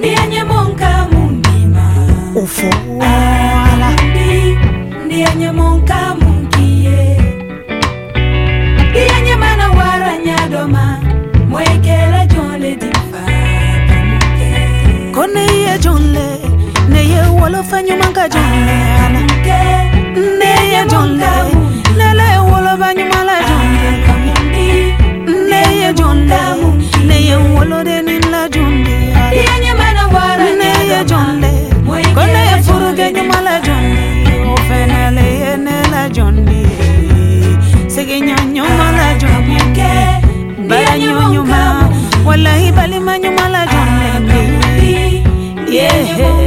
ni 0.00 0.08
ya 0.16 0.22
ɲɛmɔ 0.32 0.58
ka 0.80 0.90
mun 1.12 1.32
d'i 1.44 1.60
ma 1.74 1.84
o 2.40 2.42
fɔ 2.56 2.70
ala. 3.70 3.90
di 4.14 4.30
ni 5.08 5.16
ya 5.24 5.30
ɲɛmɔ 5.40 5.66
ka 5.88 6.00
mun 6.18 6.21
wolofanya 17.52 17.96
manga 17.96 18.28
jongana 18.28 19.20
neye 20.38 20.84
jonde 20.90 21.26
lele 21.98 22.38
wolobanya 22.50 23.04
mala 23.12 23.36
jonde 23.48 23.90
neye 25.50 25.92
jonde 25.92 26.40
neye 27.06 27.36
wolode 27.36 28.02
ninla 28.02 28.48
jonde. 28.48 28.96
Neye 30.60 31.04
jonde 31.04 31.50
koneye 32.14 32.62
furuge 32.64 33.12
nyumala 33.12 33.60
jonde. 33.60 34.04
Ofenele 34.54 35.24
yenela 35.40 36.08
jonde. 36.08 36.66
Segenyanyomala 37.88 39.14
jonde. 39.20 39.90
Balanyonyuma 40.68 41.90
walahi 42.26 42.72
balimanyumala 42.72 43.66
jonde. 43.66 44.40
Yeah. 45.70 46.41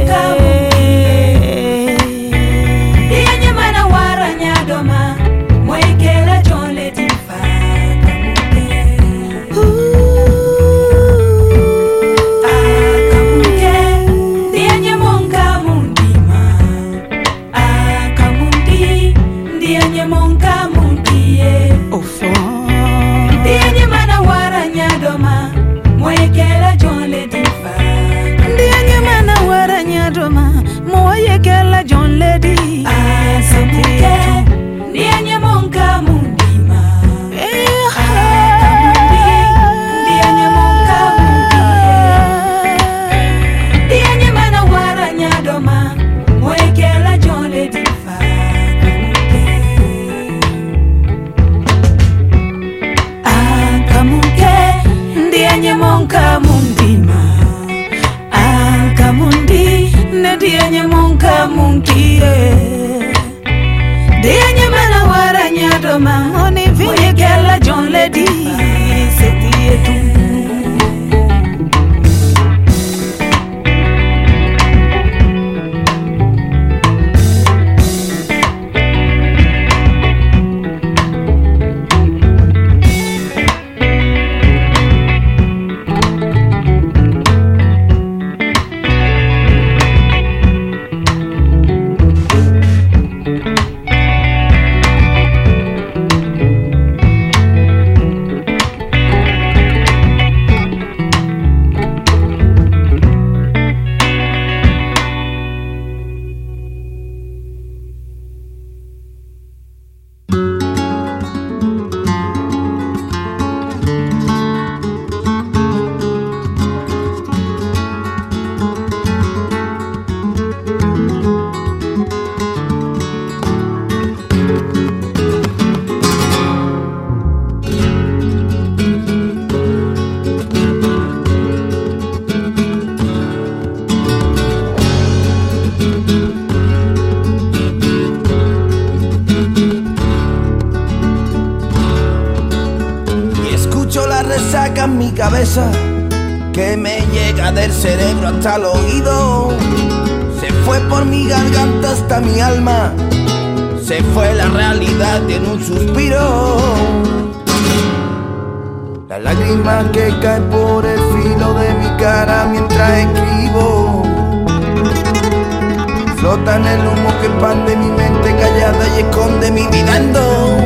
En 166.56 166.64
el 166.64 166.86
humo 166.86 167.10
que 167.20 167.26
expande 167.26 167.76
mi 167.76 167.90
mente 167.90 168.34
callada 168.34 168.86
y 168.96 169.00
esconde 169.00 169.50
mi 169.50 169.66
vida 169.66 169.96
en 169.98 170.12
dos. 170.12 170.62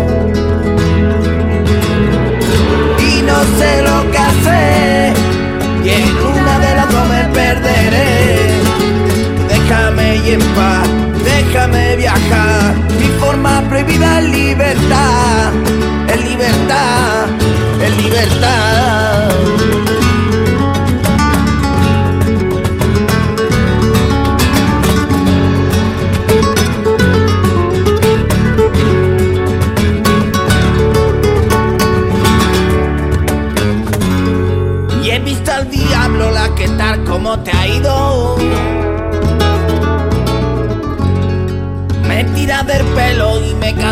y 3.09 3.23
no 3.23 3.39
sé 3.59 3.83
lo 3.83 4.11
que 4.13 4.19
hacer 4.19 5.13
y 5.85 5.89
en 5.89 6.17
una 6.33 6.59
de 6.61 6.75
las 6.77 6.93
dos 6.93 7.09
me 7.09 7.25
perderé. 7.35 8.51
Déjame 9.49 10.17
ir 10.19 10.35
en 10.35 10.41
paz 10.55 10.89
déjame 11.25 11.97
viajar. 11.97 12.75
Mi 13.01 13.09
forma 13.19 13.63
prohibida 13.69 14.21
es 14.21 14.29
libertad 14.29 15.53
es 16.09 16.25
libertad 16.25 17.40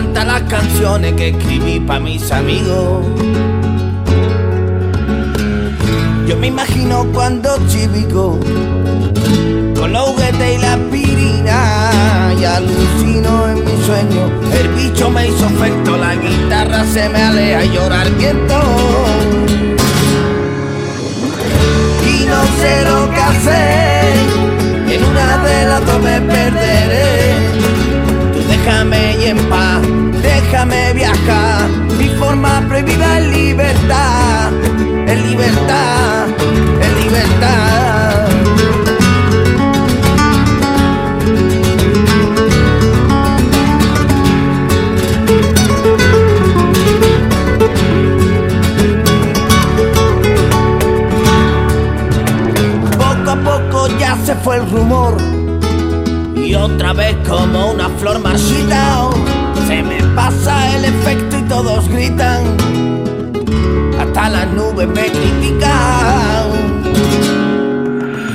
y 0.09 0.15
me 0.15 0.15
canta 0.15 0.25
las 0.25 0.43
canciones 0.43 1.13
que 1.15 1.29
escribí 1.29 1.81
para 1.81 2.01
mis 2.01 2.31
amigos. 2.31 3.05
Yo 6.27 6.37
me 6.37 6.49
imagino 6.49 7.07
cuando 7.13 7.51
chivico, 7.69 8.39
con 9.79 9.93
los 9.93 10.03
juguetes 10.03 10.59
y 10.59 10.59
la 10.59 10.75
aspirina, 10.75 12.35
y 12.39 12.45
alucino 12.45 13.49
en 13.49 13.65
mi 13.65 13.85
sueño. 13.85 14.31
El 14.53 14.69
bicho 14.75 15.11
me 15.11 15.29
hizo 15.29 15.47
efecto, 15.47 15.97
la 15.97 16.15
guitarra 16.15 16.85
se 16.85 17.09
me 17.09 17.23
aleja 17.23 17.65
y 17.65 17.73
llora 17.73 18.05
viento 18.19 18.61
y 22.07 22.25
no 22.27 22.43
sé 22.61 22.85
lo 22.85 23.11
que 23.11 23.21
hacer. 23.21 24.15
En 24.91 25.05
una 25.05 25.39
de 25.39 25.67
las 25.67 25.87
dos 25.87 26.01
me 26.01 26.21
perderé. 26.21 27.47
Déjame 29.29 30.95
viajar, 30.95 31.68
mi 31.99 32.09
forma 32.18 32.62
prohibida 32.66 33.18
es 33.18 33.26
libertad, 33.26 34.53
es 35.07 35.22
libertad, 35.22 36.29
es 36.81 37.05
libertad. 37.05 38.29
Poco 52.97 53.31
a 53.31 53.37
poco 53.37 53.99
ya 53.99 54.16
se 54.24 54.35
fue 54.37 54.57
el 54.57 54.70
rumor 54.70 55.38
vez 56.94 57.16
como 57.28 57.72
una 57.72 57.88
flor 57.99 58.18
marchita 58.20 59.11
se 59.66 59.82
me 59.82 60.03
pasa 60.14 60.76
el 60.76 60.84
efecto 60.86 61.36
y 61.38 61.42
todos 61.42 61.88
gritan. 61.88 62.57
Hasta 64.01 64.30
las 64.30 64.46
nubes 64.49 64.88
me 64.88 65.07
critican. 65.11 66.49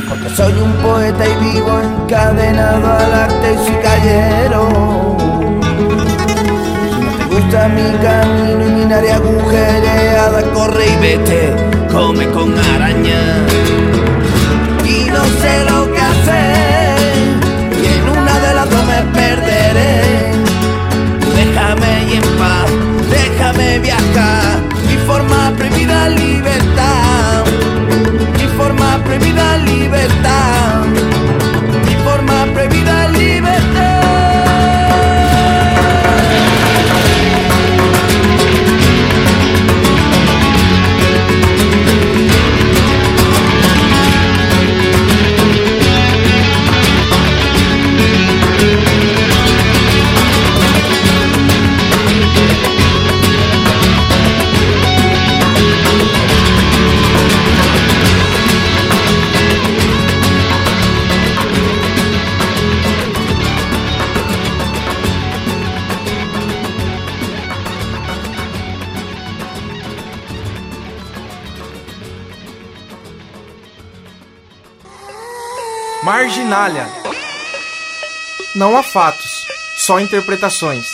Porque 0.07 0.29
soy 0.35 0.53
un 0.53 0.73
poeta 0.83 1.23
y 1.25 1.53
vivo 1.53 1.79
encadenado 1.79 2.85
al 2.85 3.13
arte 3.13 3.53
y 3.53 3.57
soy 3.65 3.77
callero. 3.81 5.17
te 7.17 7.35
gusta 7.35 7.67
mi 7.69 7.91
camino 8.03 8.67
y 8.67 8.71
mi 8.77 8.85
nariz 8.85 9.11
agujereada, 9.13 10.43
corre 10.53 10.85
y 10.85 10.95
vete, 11.01 11.55
come 11.91 12.27
con 12.27 12.53
araña. 12.75 13.21
Y 14.85 15.09
no 15.09 15.23
sé 15.41 15.65
lo 15.67 15.91
que 15.91 15.99
hacer, 15.99 16.62
Déjame 23.09 23.79
viajar, 23.79 24.61
mi 24.87 24.97
forma 25.05 25.53
prohibida 25.57 26.09
libertad, 26.09 27.43
mi 28.37 28.47
forma 28.57 28.97
prohibida 29.03 29.57
libertad, 29.57 30.42
Marginália. 76.53 76.87
Não 78.53 78.77
há 78.77 78.83
fatos, 78.83 79.47
só 79.75 79.99
interpretações. 79.99 80.92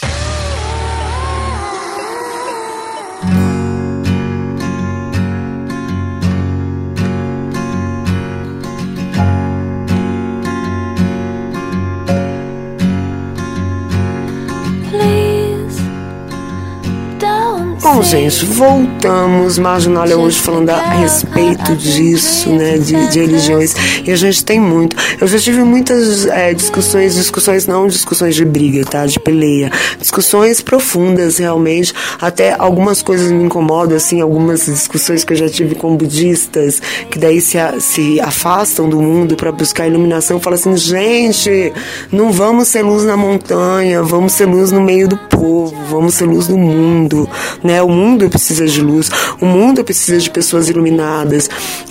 Bom, 17.99 18.03
gente, 18.03 18.45
voltamos. 18.45 19.57
Marginalha 19.57 20.17
hoje 20.17 20.39
falando 20.39 20.69
a 20.69 20.79
respeito 20.79 21.75
disso, 21.75 22.49
né? 22.49 22.77
De, 22.77 23.09
de, 23.09 23.19
religiões. 23.19 23.75
E 24.05 24.09
a 24.09 24.15
gente 24.15 24.45
tem 24.45 24.57
muito. 24.57 24.95
Eu 25.19 25.27
já 25.27 25.37
tive 25.37 25.65
muitas 25.65 26.25
é, 26.25 26.53
discussões, 26.53 27.15
discussões 27.15 27.67
não 27.67 27.87
discussões 27.87 28.35
de 28.35 28.45
briga, 28.45 28.85
tá? 28.85 29.05
De 29.05 29.19
peleia. 29.19 29.69
Discussões 29.99 30.61
profundas, 30.61 31.39
realmente. 31.39 31.93
Até 32.21 32.55
algumas 32.57 33.01
coisas 33.01 33.33
me 33.33 33.43
incomodam, 33.43 33.97
assim, 33.97 34.21
algumas 34.21 34.65
discussões 34.65 35.25
que 35.25 35.33
eu 35.33 35.37
já 35.37 35.49
tive 35.49 35.75
com 35.75 35.97
budistas, 35.97 36.81
que 37.11 37.19
daí 37.19 37.41
se, 37.41 37.57
a, 37.57 37.81
se 37.81 38.21
afastam 38.21 38.87
do 38.87 39.01
mundo 39.01 39.35
para 39.35 39.51
buscar 39.51 39.85
iluminação. 39.85 40.39
Fala 40.39 40.55
assim, 40.55 40.77
gente, 40.77 41.73
não 42.13 42.31
vamos 42.31 42.69
ser 42.69 42.81
luz 42.81 43.03
na 43.03 43.17
montanha, 43.17 44.01
vamos 44.01 44.31
ser 44.31 44.45
luz 44.45 44.71
no 44.71 44.79
meio 44.79 45.09
do 45.09 45.17
povo, 45.17 45.75
vamos 45.89 46.13
ser 46.13 46.23
luz 46.23 46.47
no 46.47 46.57
mundo, 46.57 47.29
né? 47.61 47.88
O 47.89 47.91
mundo 47.91 48.29
precisa 48.29 48.67
de 48.67 48.81
luz, 48.83 49.09
o 49.41 49.47
mundo 49.47 49.83
precisa 49.83 50.19
de 50.19 50.29
pessoas 50.29 50.69
iluminadas, 50.69 51.49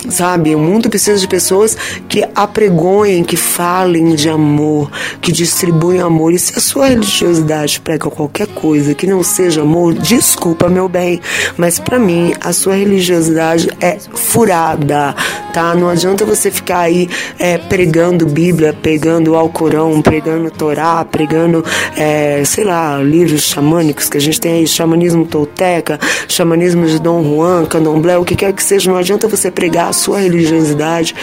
sabe? 0.09 0.55
O 0.55 0.59
mundo 0.61 0.89
precisa 0.89 1.19
de 1.19 1.27
pessoas 1.27 1.77
que 2.09 2.25
apregoem, 2.37 3.25
que 3.25 3.37
falem 3.37 4.15
de 4.15 4.29
amor, 4.29 4.89
que 5.21 5.33
distribuem 5.33 6.01
amor. 6.01 6.33
E 6.33 6.39
se 6.39 6.57
a 6.57 6.61
sua 6.61 6.87
religiosidade 6.87 7.81
prega 7.81 8.09
qualquer 8.09 8.47
coisa 8.47 8.95
que 8.95 9.09
não 9.09 9.25
seja 9.25 9.63
amor, 9.63 9.93
desculpa, 9.93 10.69
meu 10.69 10.89
bem, 10.89 11.21
mas 11.57 11.81
para 11.81 11.99
mim 11.99 12.33
a 12.41 12.53
sua 12.53 12.77
religiosidade 12.77 13.69
é 13.81 13.99
furada, 13.99 15.17
tá? 15.53 15.75
Não 15.75 15.89
adianta 15.89 16.25
você 16.25 16.49
ficar 16.49 16.83
aí 16.83 17.11
é, 17.41 17.59
pregando 17.59 18.25
Bíblia, 18.25 18.73
pregando 18.73 19.35
Alcorão, 19.35 20.01
pregando 20.01 20.49
Torá, 20.49 21.05
pregando, 21.05 21.65
é, 21.97 22.45
sei 22.45 22.63
lá, 22.63 22.99
livros 22.99 23.43
xamânicos 23.43 24.09
que 24.09 24.17
a 24.17 24.21
gente 24.21 24.41
tem 24.41 24.53
aí, 24.53 24.67
xamanismo 24.69 25.27
tolteca, 25.27 25.88
xamanismo 26.27 26.87
de 26.87 26.99
Dom 26.99 27.23
Juan, 27.23 27.65
candomblé, 27.67 28.19
o 28.19 28.25
que 28.25 28.35
quer 28.35 28.53
que 28.53 28.63
seja, 28.63 28.91
não 28.91 28.99
adianta 28.99 29.29
você 29.29 29.51
pregar 29.51 29.89
a 29.89 29.93
sua 29.93 30.19
religiosidade 30.19 31.15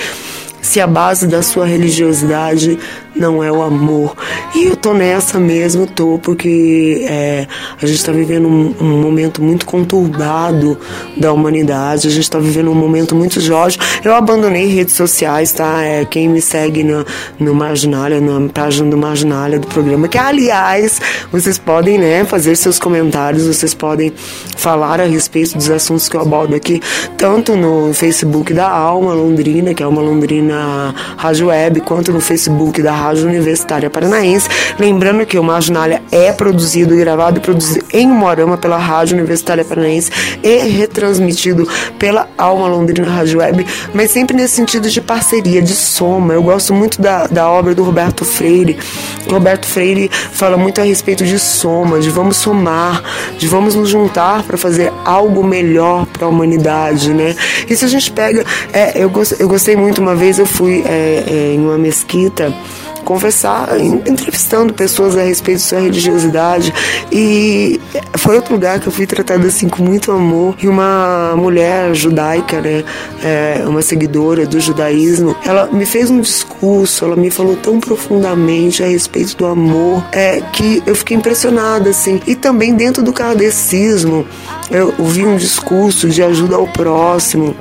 se 0.66 0.82
a 0.82 0.88
base 0.88 1.28
da 1.28 1.43
sua 1.43 1.66
religiosidade 1.66 2.80
não 3.16 3.41
é 3.41 3.51
o 3.51 3.61
amor. 3.61 4.16
E 4.53 4.66
eu 4.66 4.76
tô 4.76 4.93
nessa 4.93 5.39
mesmo, 5.39 5.88
tô, 5.88 6.20
porque 6.22 7.05
é, 7.07 7.47
a 7.82 7.86
gente 7.86 7.97
está 7.97 8.11
vivendo 8.11 8.47
um, 8.47 8.76
um, 8.82 9.01
momento 9.01 9.41
muito 9.41 9.66
conturbado 9.66 10.78
da 11.16 11.32
humanidade, 11.32 12.07
a 12.07 12.11
gente 12.11 12.24
está 12.24 12.39
vivendo 12.39 12.72
um 12.72 12.76
momento 12.76 13.16
muito 13.16 13.39
Jorge. 13.39 13.78
Eu 14.03 14.13
abandonei 14.13 14.68
redes 14.68 14.95
sociais, 14.95 15.53
tá? 15.53 15.82
É, 15.82 16.03
quem 16.03 16.28
me 16.28 16.41
segue 16.41 16.84
no, 16.84 17.05
no 17.39 17.53
Marginália, 17.53 18.20
na 18.20 18.49
página 18.49 18.89
do 18.89 18.97
Marginália 18.97 19.59
do 19.59 19.68
programa, 19.68 20.07
que 20.07 20.18
aliás, 20.18 20.99
vocês 21.32 21.57
podem, 21.57 21.97
né, 21.97 22.26
fazer 22.26 22.55
seus 22.55 22.80
comentários, 22.80 23.45
vocês 23.47 23.74
podem 23.74 24.11
falar 24.57 24.99
a 24.99 25.05
respeito 25.05 25.55
dos 25.55 25.70
assuntos 25.70 26.09
que 26.09 26.18
eu 26.18 26.22
abordo 26.22 26.55
aqui, 26.55 26.82
tanto 27.18 27.55
no 27.55 27.93
Facebook 27.93 28.53
da 28.53 28.68
Alma 28.68 29.13
Londrina, 29.13 29.74
que 29.74 29.84
é 29.84 29.88
uma 29.88 30.01
Londrina 30.01 30.54
Rádio 31.17 31.47
Web, 31.47 31.81
quanto 31.81 32.11
no 32.11 32.19
Facebook 32.19 32.81
da 32.81 32.91
Rádio 32.91 33.27
Universitária 33.27 33.89
Paranaense. 33.89 34.47
Lembrando 34.79 35.25
que 35.25 35.37
o 35.37 35.43
Marginália 35.43 36.01
é 36.11 36.31
produzido, 36.31 36.95
gravado 36.95 37.37
e 37.37 37.41
produzido 37.41 37.85
em 37.91 38.07
Morama 38.07 38.57
pela 38.57 38.77
Rádio 38.77 39.17
Universitária 39.17 39.63
Paranaense 39.63 40.11
e 40.43 40.57
retransmitido 40.67 41.67
pela 41.97 42.27
Alma 42.37 42.67
Londrina 42.67 43.09
Rádio 43.09 43.39
Web, 43.39 43.65
mas 43.93 44.11
sempre 44.11 44.35
nesse 44.35 44.55
sentido 44.55 44.89
de 44.89 45.01
parceria, 45.01 45.61
de 45.61 45.73
soma. 45.73 46.33
Eu 46.33 46.43
gosto 46.43 46.73
muito 46.73 47.01
da, 47.01 47.27
da 47.27 47.49
obra 47.49 47.73
do 47.73 47.83
Roberto 47.83 48.25
Freire. 48.25 48.77
O 49.27 49.31
Roberto 49.31 49.65
Freire 49.65 50.09
fala 50.09 50.57
muito 50.57 50.79
a 50.81 50.83
respeito 50.83 51.25
de 51.25 51.39
soma, 51.39 51.99
de 51.99 52.09
vamos 52.09 52.37
somar, 52.37 53.03
de 53.37 53.47
vamos 53.47 53.75
nos 53.75 53.89
juntar 53.89 54.43
para 54.43 54.57
fazer 54.57 54.91
algo 55.03 55.43
melhor 55.43 56.05
para 56.05 56.25
a 56.25 56.29
humanidade, 56.29 57.13
né? 57.13 57.35
E 57.69 57.75
se 57.75 57.85
a 57.85 57.87
gente 57.87 58.11
pega, 58.11 58.45
é, 58.71 58.91
eu, 58.95 59.11
eu 59.39 59.47
gostei 59.47 59.75
muito 59.75 60.01
uma 60.01 60.15
vez, 60.15 60.37
eu 60.39 60.44
fui 60.45 60.83
é, 60.85 61.23
é, 61.27 61.53
em 61.53 61.59
uma 61.59 61.77
mesquita 61.77 62.53
conversar, 63.05 63.79
entrevistando 63.79 64.73
pessoas 64.73 65.15
a 65.15 65.21
respeito 65.21 65.59
de 65.59 65.63
sua 65.63 65.79
religiosidade. 65.79 66.73
E 67.11 67.79
foi 68.17 68.35
outro 68.35 68.53
lugar 68.53 68.79
que 68.79 68.87
eu 68.87 68.91
fui 68.91 69.05
tratada 69.05 69.47
assim 69.47 69.69
com 69.69 69.83
muito 69.83 70.11
amor. 70.11 70.55
E 70.61 70.67
uma 70.67 71.35
mulher 71.37 71.93
judaica, 71.93 72.59
né, 72.59 72.83
é, 73.23 73.63
uma 73.65 73.81
seguidora 73.81 74.45
do 74.45 74.59
judaísmo, 74.59 75.35
ela 75.45 75.67
me 75.71 75.85
fez 75.85 76.09
um 76.09 76.19
discurso, 76.19 77.05
ela 77.05 77.15
me 77.15 77.29
falou 77.29 77.55
tão 77.55 77.79
profundamente 77.79 78.83
a 78.83 78.87
respeito 78.87 79.37
do 79.37 79.45
amor, 79.45 80.03
é, 80.11 80.41
que 80.51 80.81
eu 80.85 80.95
fiquei 80.95 81.15
impressionada, 81.15 81.91
assim. 81.91 82.19
E 82.25 82.35
também 82.35 82.73
dentro 82.73 83.03
do 83.03 83.13
kardecismo, 83.13 84.25
eu 84.71 84.93
ouvi 84.97 85.23
um 85.23 85.37
discurso 85.37 86.09
de 86.09 86.23
ajuda 86.23 86.55
ao 86.55 86.67
próximo, 86.67 87.55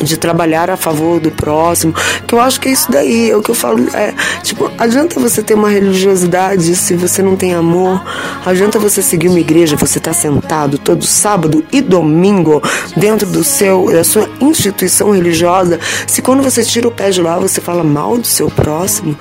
de 0.00 0.16
trabalhar 0.16 0.70
a 0.70 0.76
favor 0.76 1.20
do 1.20 1.30
próximo, 1.30 1.94
que 2.26 2.34
eu 2.34 2.40
acho 2.40 2.60
que 2.60 2.68
é 2.68 2.72
isso 2.72 2.90
daí, 2.90 3.30
é 3.30 3.36
o 3.36 3.42
que 3.42 3.50
eu 3.50 3.54
falo, 3.54 3.78
é, 3.94 4.14
tipo, 4.42 4.70
adianta 4.78 5.18
você 5.18 5.42
ter 5.42 5.54
uma 5.54 5.68
religiosidade 5.68 6.74
se 6.76 6.94
você 6.94 7.22
não 7.22 7.36
tem 7.36 7.54
amor, 7.54 8.02
adianta 8.44 8.78
você 8.78 9.02
seguir 9.02 9.28
uma 9.28 9.40
igreja, 9.40 9.76
você 9.76 9.98
tá 9.98 10.12
sentado 10.12 10.78
todo 10.78 11.04
sábado 11.04 11.64
e 11.72 11.80
domingo 11.80 12.62
dentro 12.96 13.28
do 13.28 13.42
seu, 13.42 13.90
da 13.90 14.04
sua 14.04 14.28
instituição 14.40 15.10
religiosa, 15.10 15.80
se 16.06 16.22
quando 16.22 16.42
você 16.42 16.62
tira 16.62 16.86
o 16.88 16.92
pé 16.92 17.10
de 17.10 17.20
lá, 17.20 17.38
você 17.38 17.60
fala 17.60 17.82
mal 17.82 18.16
do 18.16 18.26
seu 18.26 18.50
próximo, 18.50 19.16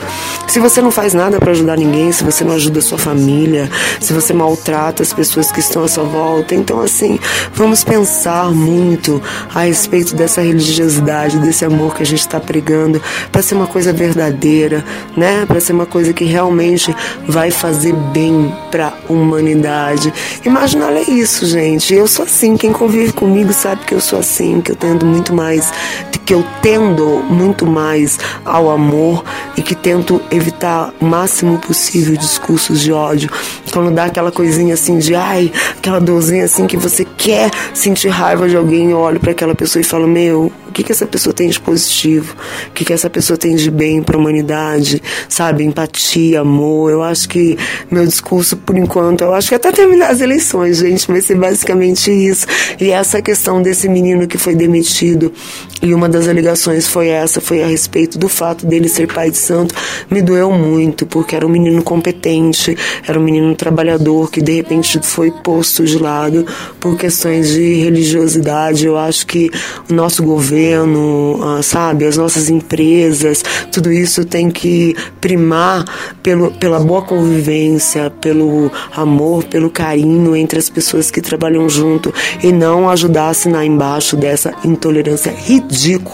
se 0.47 0.59
você 0.59 0.81
não 0.81 0.91
faz 0.91 1.13
nada 1.13 1.39
para 1.39 1.51
ajudar 1.51 1.77
ninguém, 1.77 2.11
se 2.11 2.23
você 2.23 2.43
não 2.43 2.53
ajuda 2.53 2.79
a 2.79 2.81
sua 2.81 2.97
família, 2.97 3.69
se 3.99 4.13
você 4.13 4.33
maltrata 4.33 5.01
as 5.01 5.11
pessoas 5.11 5.51
que 5.51 5.59
estão 5.59 5.83
à 5.83 5.87
sua 5.87 6.03
volta, 6.03 6.53
então 6.53 6.81
assim, 6.81 7.19
vamos 7.53 7.83
pensar 7.83 8.51
muito 8.51 9.21
a 9.53 9.61
respeito 9.61 10.15
dessa 10.15 10.41
religião 10.41 10.66
religiosidade, 10.67 11.39
desse 11.39 11.65
amor 11.65 11.95
que 11.95 12.03
a 12.03 12.05
gente 12.05 12.19
está 12.19 12.39
pregando, 12.39 13.01
para 13.31 13.41
ser 13.41 13.55
uma 13.55 13.67
coisa 13.67 13.93
verdadeira, 13.93 14.83
né? 15.15 15.45
Para 15.45 15.59
ser 15.59 15.73
uma 15.73 15.85
coisa 15.85 16.13
que 16.13 16.25
realmente 16.25 16.93
vai 17.27 17.51
fazer 17.51 17.93
bem 18.13 18.53
para 18.71 18.87
a 18.87 19.11
humanidade. 19.11 20.13
Imaginar 20.45 20.91
é 20.93 21.01
isso, 21.01 21.45
gente. 21.45 21.93
Eu 21.93 22.07
sou 22.07 22.25
assim. 22.25 22.57
Quem 22.57 22.71
convive 22.71 23.13
comigo 23.13 23.53
sabe 23.53 23.85
que 23.85 23.93
eu 23.93 24.01
sou 24.01 24.19
assim, 24.19 24.61
que 24.61 24.71
eu 24.71 24.75
tendo 24.75 25.05
muito 25.05 25.33
mais, 25.33 25.71
que 26.27 26.33
eu 26.33 26.43
tendo 26.61 27.23
muito 27.29 27.65
mais 27.65 28.19
ao 28.43 28.69
amor 28.69 29.23
e 29.55 29.61
que 29.61 29.73
tento 29.73 30.21
evitar 30.29 30.93
o 30.99 31.05
máximo 31.05 31.57
possível 31.57 32.17
discursos 32.17 32.81
de 32.81 32.91
ódio. 32.91 33.29
Quando 33.71 33.91
dá 33.91 34.03
aquela 34.03 34.29
coisinha 34.29 34.73
assim 34.73 34.99
de 34.99 35.15
ai, 35.15 35.49
aquela 35.77 36.01
dorzinha 36.01 36.43
assim 36.43 36.67
que 36.67 36.75
você 36.75 37.05
quer 37.05 37.49
sentir 37.73 38.09
raiva 38.09 38.49
de 38.49 38.57
alguém, 38.57 38.91
eu 38.91 38.97
olho 38.97 39.21
para 39.21 39.31
aquela 39.31 39.55
pessoa 39.55 39.79
e 39.79 39.85
falo: 39.85 40.05
Meu, 40.05 40.51
o 40.67 40.71
que, 40.73 40.83
que 40.83 40.91
essa 40.91 41.07
pessoa 41.07 41.33
tem 41.33 41.47
de 41.47 41.59
positivo? 41.59 42.35
O 42.67 42.71
que, 42.71 42.83
que 42.83 42.91
essa 42.91 43.09
pessoa 43.09 43.37
tem 43.37 43.55
de 43.55 43.71
bem 43.71 44.03
para 44.03 44.17
a 44.17 44.19
humanidade? 44.19 45.01
Sabe? 45.29 45.63
Empatia, 45.63 46.41
amor. 46.41 46.91
Eu 46.91 47.03
acho 47.03 47.29
que 47.29 47.57
meu 47.89 48.05
discurso, 48.05 48.57
por 48.57 48.77
enquanto, 48.77 49.21
eu 49.21 49.33
acho 49.33 49.47
que 49.47 49.55
até 49.55 49.71
terminar 49.71 50.11
as 50.11 50.19
eleições, 50.19 50.77
gente, 50.77 51.07
vai 51.07 51.21
ser 51.21 51.35
basicamente 51.35 52.11
isso. 52.11 52.45
E 52.79 52.91
essa 52.91 53.21
questão 53.21 53.61
desse 53.61 53.87
menino 53.87 54.27
que 54.27 54.37
foi 54.37 54.55
demitido, 54.55 55.31
e 55.81 55.93
uma 55.93 56.09
das 56.09 56.16
alegações 56.25 56.87
foi 56.87 57.09
essa, 57.09 57.41
foi 57.41 57.61
a 57.61 57.67
respeito 57.67 58.17
do 58.17 58.29
fato 58.29 58.65
dele 58.65 58.87
ser 58.87 59.11
pai 59.11 59.29
de 59.29 59.37
santo, 59.37 59.75
me 60.09 60.21
doeu 60.21 60.49
muito, 60.51 61.05
porque 61.05 61.35
era 61.35 61.45
um 61.45 61.49
menino 61.49 61.83
competente, 61.83 62.77
era 63.05 63.19
um 63.19 63.23
menino 63.23 63.53
trabalhador 63.55 64.31
que 64.31 64.41
de 64.41 64.53
repente 64.53 64.99
foi 65.03 65.31
posto 65.31 65.83
de 65.83 65.99
lado 65.99 66.45
por 66.79 66.97
questões 66.97 67.49
de 67.49 67.75
religiosidade. 67.81 68.85
Eu 68.85 68.97
acho 68.97 69.27
que 69.27 69.51
o 69.89 69.93
nosso 69.93 70.23
governo, 70.23 71.39
ah, 71.43 71.61
sabe, 71.61 72.05
as 72.05 72.15
nossas 72.15 72.49
empresas, 72.49 73.43
tudo 73.71 73.91
isso 73.91 74.23
tem 74.23 74.49
que 74.49 74.95
primar 75.19 75.83
pelo, 76.23 76.51
pela 76.51 76.79
boa 76.79 77.01
convivência, 77.01 78.09
pelo 78.09 78.71
amor, 78.95 79.43
pelo 79.43 79.69
carinho 79.69 80.35
entre 80.35 80.57
as 80.57 80.69
pessoas 80.69 81.11
que 81.11 81.21
trabalham 81.21 81.67
junto 81.69 82.13
e 82.41 82.51
não 82.51 82.89
ajudar 82.89 83.25
a 83.25 83.29
assinar 83.29 83.65
embaixo 83.65 84.15
dessa 84.15 84.53
intolerância 84.63 85.31
ridícula 85.31 86.06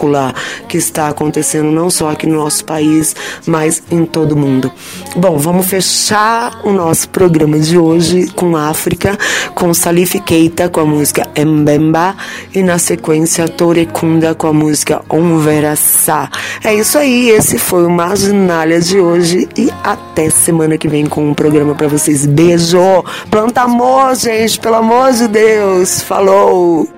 que 0.68 0.76
está 0.76 1.08
acontecendo 1.08 1.70
não 1.70 1.88
só 1.88 2.10
aqui 2.10 2.26
no 2.26 2.36
nosso 2.36 2.64
país, 2.64 3.14
mas 3.46 3.82
em 3.90 4.04
todo 4.04 4.32
o 4.32 4.36
mundo. 4.36 4.70
Bom, 5.16 5.38
vamos 5.38 5.66
fechar 5.66 6.60
o 6.64 6.72
nosso 6.72 7.08
programa 7.08 7.58
de 7.58 7.78
hoje 7.78 8.26
com 8.34 8.56
África, 8.56 9.16
com 9.54 9.72
Salif 9.72 10.18
Keita 10.20 10.68
com 10.68 10.80
a 10.80 10.84
música 10.84 11.28
Mbemba 11.38 12.16
e 12.54 12.62
na 12.62 12.78
sequência 12.78 13.48
Torekunda 13.48 14.34
com 14.34 14.48
a 14.48 14.52
música 14.52 15.02
Onverasa. 15.08 16.28
É 16.62 16.74
isso 16.74 16.98
aí, 16.98 17.30
esse 17.30 17.58
foi 17.58 17.86
o 17.86 17.90
Marginalia 17.90 18.80
de 18.80 18.98
hoje 18.98 19.48
e 19.56 19.70
até 19.82 20.30
semana 20.30 20.76
que 20.76 20.88
vem 20.88 21.06
com 21.06 21.28
um 21.28 21.34
programa 21.34 21.74
para 21.74 21.88
vocês. 21.88 22.26
Beijo! 22.26 23.04
Planta 23.30 23.62
amor, 23.62 24.14
gente, 24.16 24.58
pelo 24.58 24.76
amor 24.76 25.12
de 25.12 25.28
Deus! 25.28 26.02
Falou! 26.02 26.93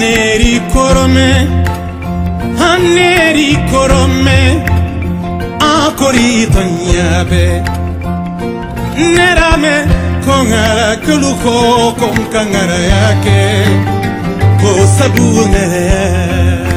Neri 0.00 0.54
korome 0.72 1.30
haneri 2.60 3.50
korome 3.70 4.40
akori 5.72 6.30
tonyabe. 6.54 7.46
Nerame 9.16 9.74
kongara 10.24 10.90
kuluko 11.04 11.54
konkangara 12.00 12.78
yake 12.92 13.40
ko 14.60 14.70
sabu 14.96 15.28
nerela 15.52 16.68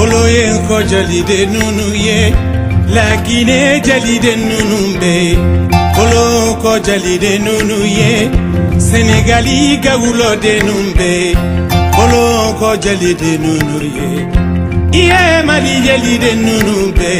oloye 0.00 0.44
ko 0.68 0.76
jalide 0.90 1.38
nunu 1.52 1.88
ye 2.06 2.18
lagine 2.94 3.60
jalide 3.86 4.32
nunu 4.48 4.80
be 5.00 5.16
koloko 5.96 6.72
jalide 6.86 7.32
nunu 7.44 7.78
ye 7.98 8.12
senegali 8.88 9.58
gawulode 9.84 10.54
nun 10.66 10.86
be 10.98 11.10
koloko 11.96 12.70
jalide 12.84 13.32
nunu 13.44 13.78
ye 13.96 14.08
iye 15.02 15.42
mali 15.48 15.74
jalide 15.86 16.32
nunu 16.44 16.76
be 16.98 17.12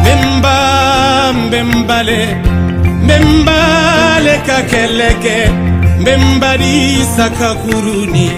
mbemba 0.00 0.56
mbembale 1.32 2.20
mbembale 3.04 4.34
ka 4.46 4.58
kɛlɛ 4.70 5.10
kɛ 5.24 5.36
mbembali 6.00 6.74
saka 7.16 7.48
kuruni 7.62 8.28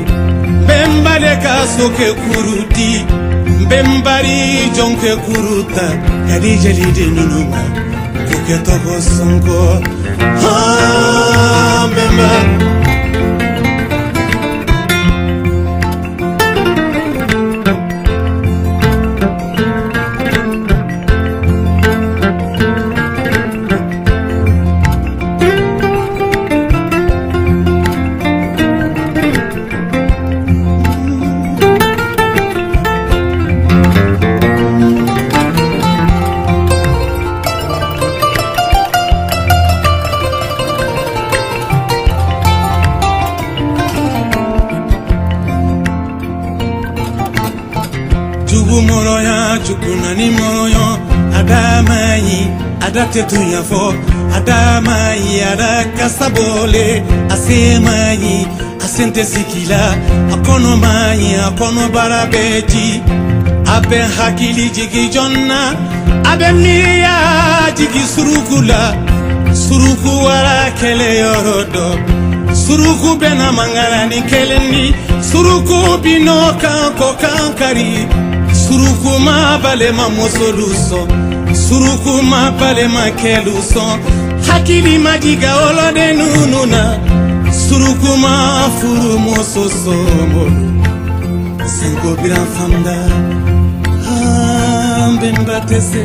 mbembale 0.62 1.32
ka 1.44 1.54
soke 1.74 2.08
kuruti 2.22 2.90
mbembari 3.62 4.38
jɔnkɛ 4.76 5.12
kuruta 5.24 5.86
kadi 6.28 6.52
jalide 6.62 7.04
nunu 7.16 7.40
ma 7.50 7.62
kitoko 8.46 9.00
sango 9.02 9.82
amema 11.82 12.30
ah, 12.30 12.75
adama 51.56 52.00
yi 52.28 52.40
ada 52.86 53.04
tɛ 53.12 53.20
tunya 53.30 53.62
fɔ 53.70 53.82
adama 54.36 54.96
yi 55.24 55.34
ada 55.50 55.70
kasa 55.96 56.26
bɔle 56.36 56.86
a 57.34 57.36
se 57.44 57.58
ma 57.86 57.96
yi 58.22 58.36
a 58.84 58.86
sen 58.94 59.08
tɛ 59.14 59.22
sigi 59.32 59.62
la 59.72 59.82
a 60.34 60.36
kɔnɔ 60.46 60.72
ma 60.84 60.92
yi 61.20 61.30
a 61.46 61.48
kɔnɔbara 61.58 62.20
bɛ 62.32 62.44
ji 62.70 62.86
a 63.74 63.76
bɛ 63.88 63.98
hakili 64.16 64.66
jigi 64.76 65.02
jɔn 65.14 65.32
na 65.50 65.60
a 66.30 66.32
bɛ 66.40 66.48
miiriya 66.62 67.16
jigi 67.78 68.02
suruku 68.14 68.58
la 68.70 68.82
suruku 69.64 70.12
wara 70.26 70.58
kɛlɛyɔrɔ 70.80 71.58
dɔ 71.74 71.86
suruku 72.64 73.10
bɛna 73.20 73.46
mangara 73.58 74.00
ni 74.10 74.20
kelen 74.30 74.64
ni 74.72 74.84
suruku 75.28 75.76
binɔ 76.02 76.36
kan 76.62 76.84
kɔ 76.98 77.08
kan 77.22 77.44
kari 77.58 77.90
suruku 78.62 79.10
ma 79.26 79.36
balema 79.62 80.06
musolu 80.16 80.68
sɔn 80.88 81.25
surukuma 81.64 82.40
balema 82.58 83.04
kɛlu 83.20 83.54
sɔn 83.72 83.98
hakili 84.46 84.94
majiga 85.04 85.50
oloden 85.66 86.12
nunu 86.18 86.62
na 86.72 86.82
surukuma 87.64 88.32
furumuso 88.78 89.64
sɔnbɔ 89.82 90.44
senko 91.76 92.08
biran 92.22 92.46
famda 92.54 92.96
an 94.12 95.12
benba 95.20 95.56
tɛ 95.68 95.78
se 95.90 96.02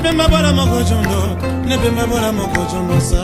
nepemba 0.00 0.28
bola 0.28 0.52
moko 0.52 0.82
jondo 0.88 1.20
nepemba 1.68 2.06
bola 2.06 2.32
moko 2.32 2.60
jondo 2.72 3.00
sa. 3.00 3.22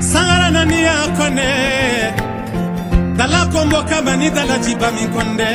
Sangara 0.00 0.50
nani 0.50 0.82
ya 0.82 0.96
kone? 1.16 1.50
Tala 3.18 3.40
komboka 3.52 4.02
bani 4.06 4.30
tala 4.30 4.58
jiba 4.58 4.88
mikonde 4.92 5.50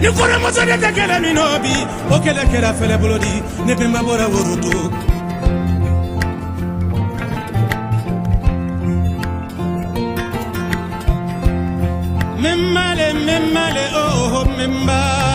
nikuna 0.00 0.38
moso 0.38 0.62
de 0.64 0.76
tɛ 0.82 0.90
kɛlɛ 0.96 1.16
min 1.20 1.34
nɔ 1.34 1.44
bi 1.62 1.74
o 2.14 2.16
kɛlɛ 2.22 2.42
kɛra 2.50 2.70
fɛlɛ 2.78 2.96
bolo 3.00 3.18
di 3.18 3.32
ne 3.66 3.74
benba 3.74 4.00
bɔra 4.06 4.26
worodo 4.32 4.76
memale 12.42 13.08
memale 13.26 13.84
oo 14.02 14.06
oh, 14.06 14.36
oh 14.38 14.46
memba 14.56 15.27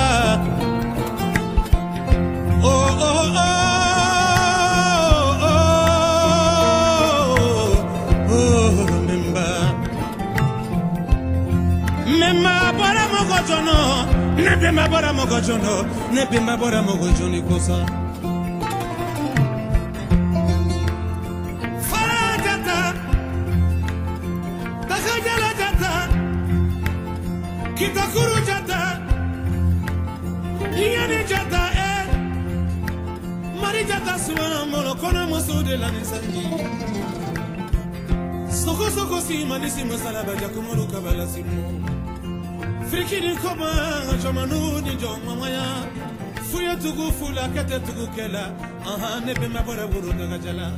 ne 14.54 14.56
bɛnba 14.62 14.84
bɔra 14.92 15.12
mɔgɔ 15.18 15.38
jɔn 15.46 15.60
dɔ 15.66 15.76
ne 16.14 16.22
bɛnba 16.32 16.54
bɔra 16.62 16.80
mɔgɔ 16.88 17.08
jɔn 17.18 17.32
de 17.34 17.40
kosɔn. 17.48 18.03
kosodelana 35.44 36.00
ezangi 36.02 36.46
sokosoko 38.66 39.22
simanisi 39.22 39.84
masala 39.84 40.24
badiakomoluka 40.24 41.02
balasimo 41.02 41.82
frikini 42.90 43.36
koma 43.36 43.70
jomanuni 44.24 44.96
jomamaya 44.96 45.66
fuya 46.52 46.76
tugu 46.76 47.12
fula 47.12 47.48
kete 47.50 47.80
tugu 47.80 48.08
kela. 48.16 48.52
Aha 48.86 49.20
ne 49.26 49.34
bemabora 49.34 49.88
burungagajala 49.88 50.72